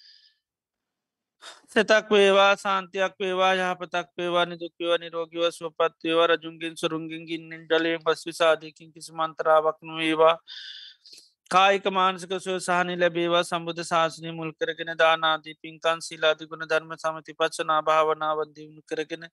[1.68, 8.92] සතක් වේවා සාන්තියක් වේවා යහපතක් වේවා නිදුක්වව නිරෝගිව ස්වපත්වේවා රජුන්ගෙන් සුරුන්ගෙන් ගින්නෙන් ජලයෙන් පස් විසාධයකින්
[8.92, 10.36] කිසි මන්තරාවක් නොවේවා.
[11.50, 13.42] කායික මානසික සුවසාහනි ලැබේවා.
[13.42, 19.24] සම්බුධ ශාසනය මුල් කරගෙන දානාදී පින්කන් සිලාදිගුණ ධර්ම සමති පත්සනා භාවනාවන් දියුණු කරගෙන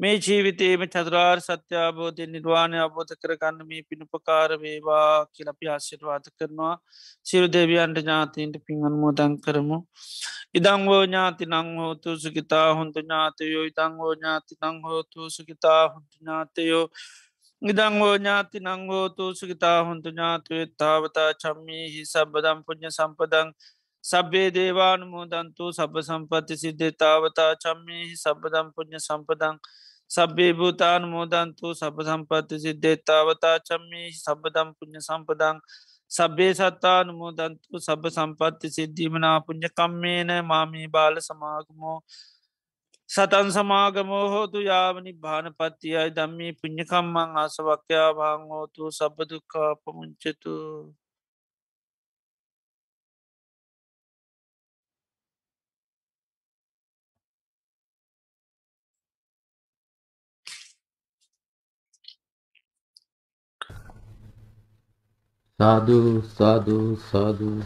[0.00, 6.74] මේ ජීවිතේම චතුරාර් සත්‍යාබෝධය නිර්වාණය අබෝධ කරගන්න මේ පිණුපකාර වේවා කියලපි ආශිර්වාද කරනවා.
[7.26, 9.78] සිරු දෙවියන්ට ඥාතීන්ට පින්ගන් මෝදන් කරමු.
[10.54, 13.64] ඉදංවෝ ඥාති නංහෝතු සුකිතා හොන්තු ඥාතයෝ.
[13.64, 16.84] ඉතංවෝ ඥාති නංහෝතු සුකිතා හොන්තු ඥාතයෝ.
[17.62, 23.48] ඉදංගෝ ඥාති නංගෝතු සුගිතා හොන්තු ඥාතුවේ තාවතා චම්මීහි සබදම් පුුණ්්‍ය සම්පදං
[24.04, 29.56] සබ්බේ දේවානුමෝදන්තු සබ සම්පත්ති සිද්ධේ තාවතා චම්මීහි සබදම් පුුණ්්‍ය සම්පදං
[30.10, 35.58] සබ්බේ භූතානුමෝදන්තු සබ සම්පත්ති සිද්ධේ තාවතා චම්මීහි සබදම් පුුණ්්‍ය සම්පදං
[36.10, 41.98] සබ්බේ සත්තානුමෝදන්තු සබ සම්පත්ති සිද්ධීමනා පුුණ්්‍ය කම්මේන මාමී බාල සමාගමෝ
[43.08, 50.54] සතන් සමාගමෝ හෝතු යාවනි භානපත්තියයි දම්මී පුං්ඥකම්මං ආසවක්්‍යා භාංහෝතු සබදුකා පමුංචතු
[65.60, 65.98] සාධු
[66.30, 67.58] සාධු සාධූ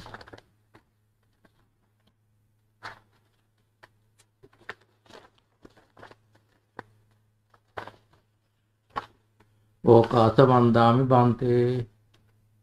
[9.85, 11.67] ඕකාස වන්දාමි බන්තේ.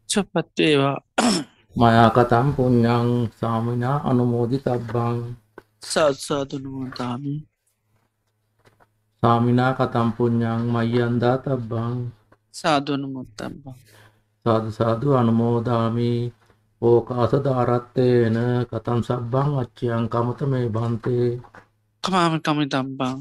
[0.08, 0.98] චපත්තේවා
[1.76, 3.08] මයාකතම් පුඤ්ඥං
[3.38, 5.18] සාමිනා අනුමෝදි තබ්බං
[5.82, 7.34] සත්සාධනුවතාමි
[9.22, 11.96] සාමිනා කතම් පුඤ්ඥං මයියන්දා තබ්බං.
[12.54, 13.76] සාධනුමුත්තබ්බං
[14.46, 16.12] සාධසාධු අනුමෝදාමි.
[16.82, 18.36] ඕකාස ධාරත්තයන
[18.70, 21.28] කතම් සබ්බං අච්චියන් කමත මේ බන්තේ.
[22.04, 23.18] කමාම කමි තම්බං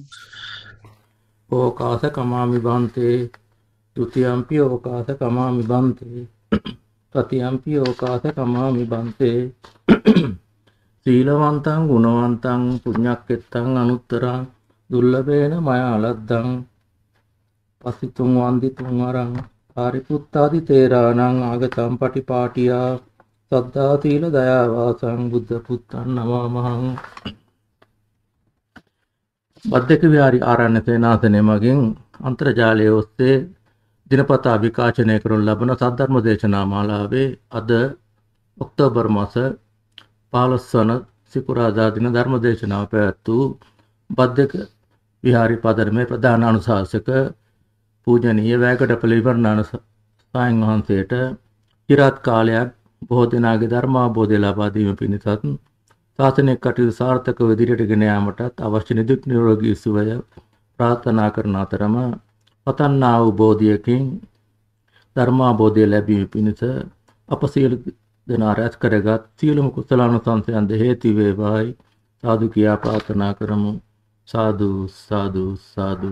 [1.49, 3.17] ඕකාස කමාමි බන්තේ
[3.95, 6.21] තුතියම්පි ඕකාස කමාමි බන්තේ.
[7.15, 9.39] තතියම්පි ඕකාස කමාමි බන්තේ.
[11.05, 14.41] සීලවන්තං ගුණවන්තං පුඥක්කෙත්තං අනුත්තරං
[14.89, 16.49] දුල්ලබේන මයාලද්දං.
[17.81, 19.33] පසිතුන් වන්දිතුන් අරං.
[19.77, 22.89] පාරිපුත්තාදි තේරානං ආගතම් පටිපාටියා.
[23.51, 26.83] සද්ධාතීල දයාවාසං බුද්ධ පුත්තන් නවාමහං
[29.65, 31.79] බද්ධක විහාරි ආරණ්‍ය සේනාසනය මගින්
[32.21, 33.35] අන්තර්ජාලය ඔස්සේ
[34.11, 37.71] දිනපතා විකාශනය කරනු ලබන සද්ධර්ම දේශනා මාලාවේ අද
[38.57, 39.35] ඔක්තෝබර් මාස
[40.33, 40.91] 15 වන
[41.27, 43.43] සිකුරාදා දින ධර්ම දේශනාව පැවැත්වූ
[44.09, 44.53] බද්දක
[45.23, 47.09] විහාරි පදරමේ ප්‍රධාන අනුශාසක
[48.07, 51.13] පූජනීය වැයකඩපළ විවරණාන ස්වාමීන් වහන්සේට
[51.89, 55.27] চিරාත් කාලයක් බොහෝ දෙනාගේ ධර්මාබෝධය ලබා දීම පිණිසත්
[56.19, 60.07] ශාසනික කටයුතු සාර්ථකව ඉදිරියට ගෙන යාමටත් අවශ්‍ය නිදුක් නිරෝගී සුවය
[60.79, 61.95] ප්‍රාර්ථනා කරන අතරම
[62.69, 64.03] පතන්නා වූ බෝධියකින්
[65.15, 66.61] ධර්මාබෝධය ලැබීම පිණිස
[67.29, 67.77] අප සියලු
[68.27, 71.69] දෙනා රැස් කරගත් සියලුම කුසලානුසංසයන්ද හේතු වේවායි.
[72.23, 73.71] සාදු කියා ප්‍රාර්ථනා කරමු.
[74.27, 76.11] සාදු සාදු සාදු.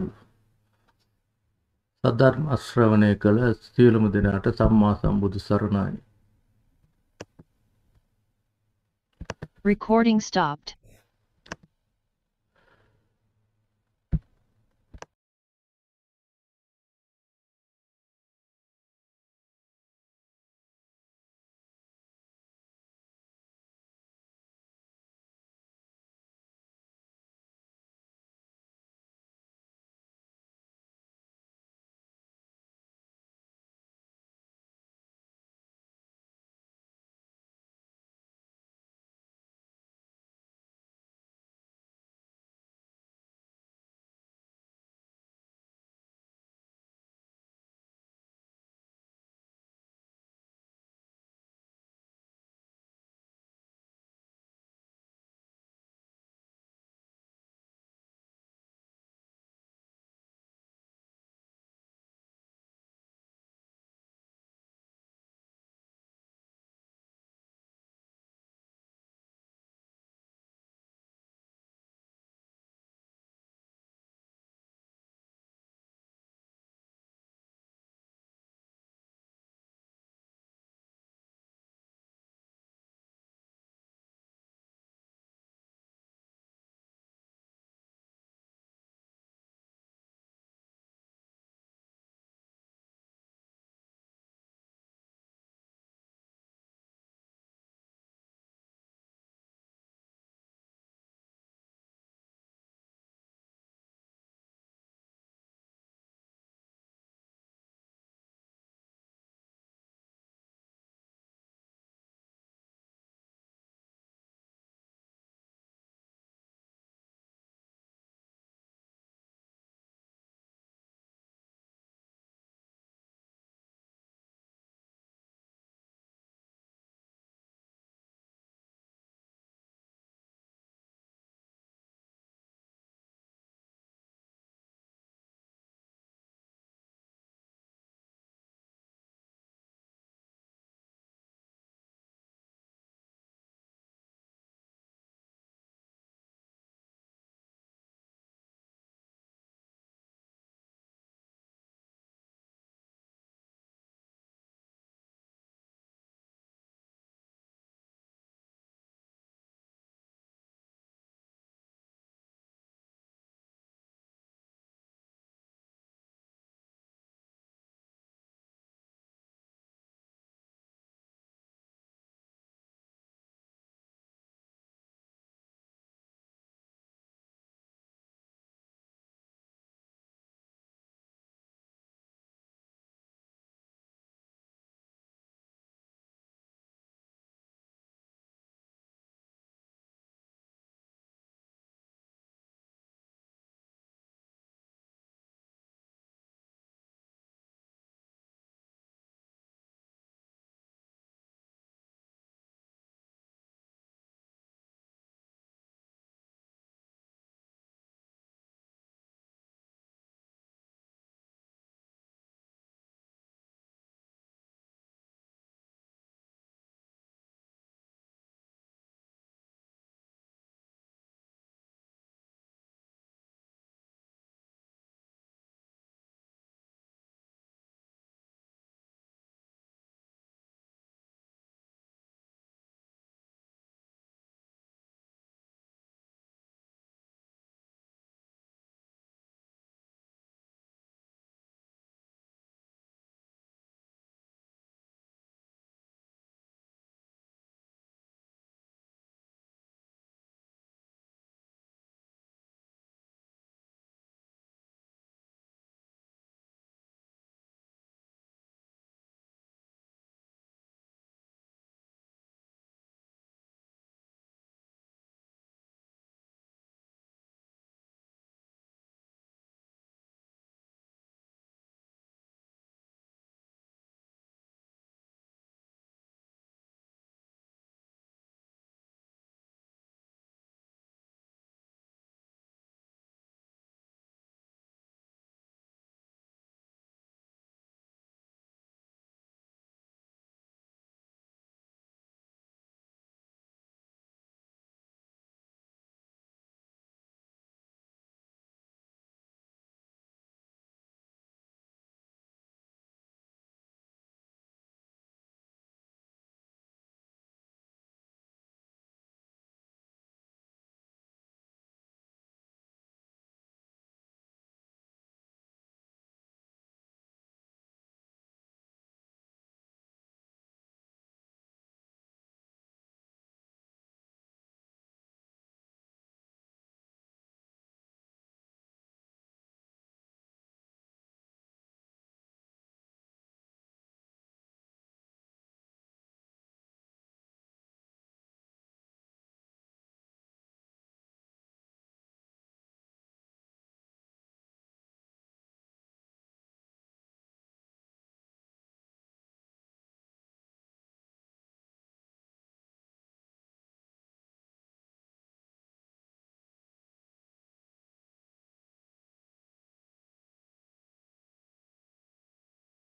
[2.04, 5.96] සද්ධර්ම ශ්‍රවණය කළ සියලුම දෙනාට සම්මා සම්බුදු සරණයි.
[9.66, 10.78] Recording stopped.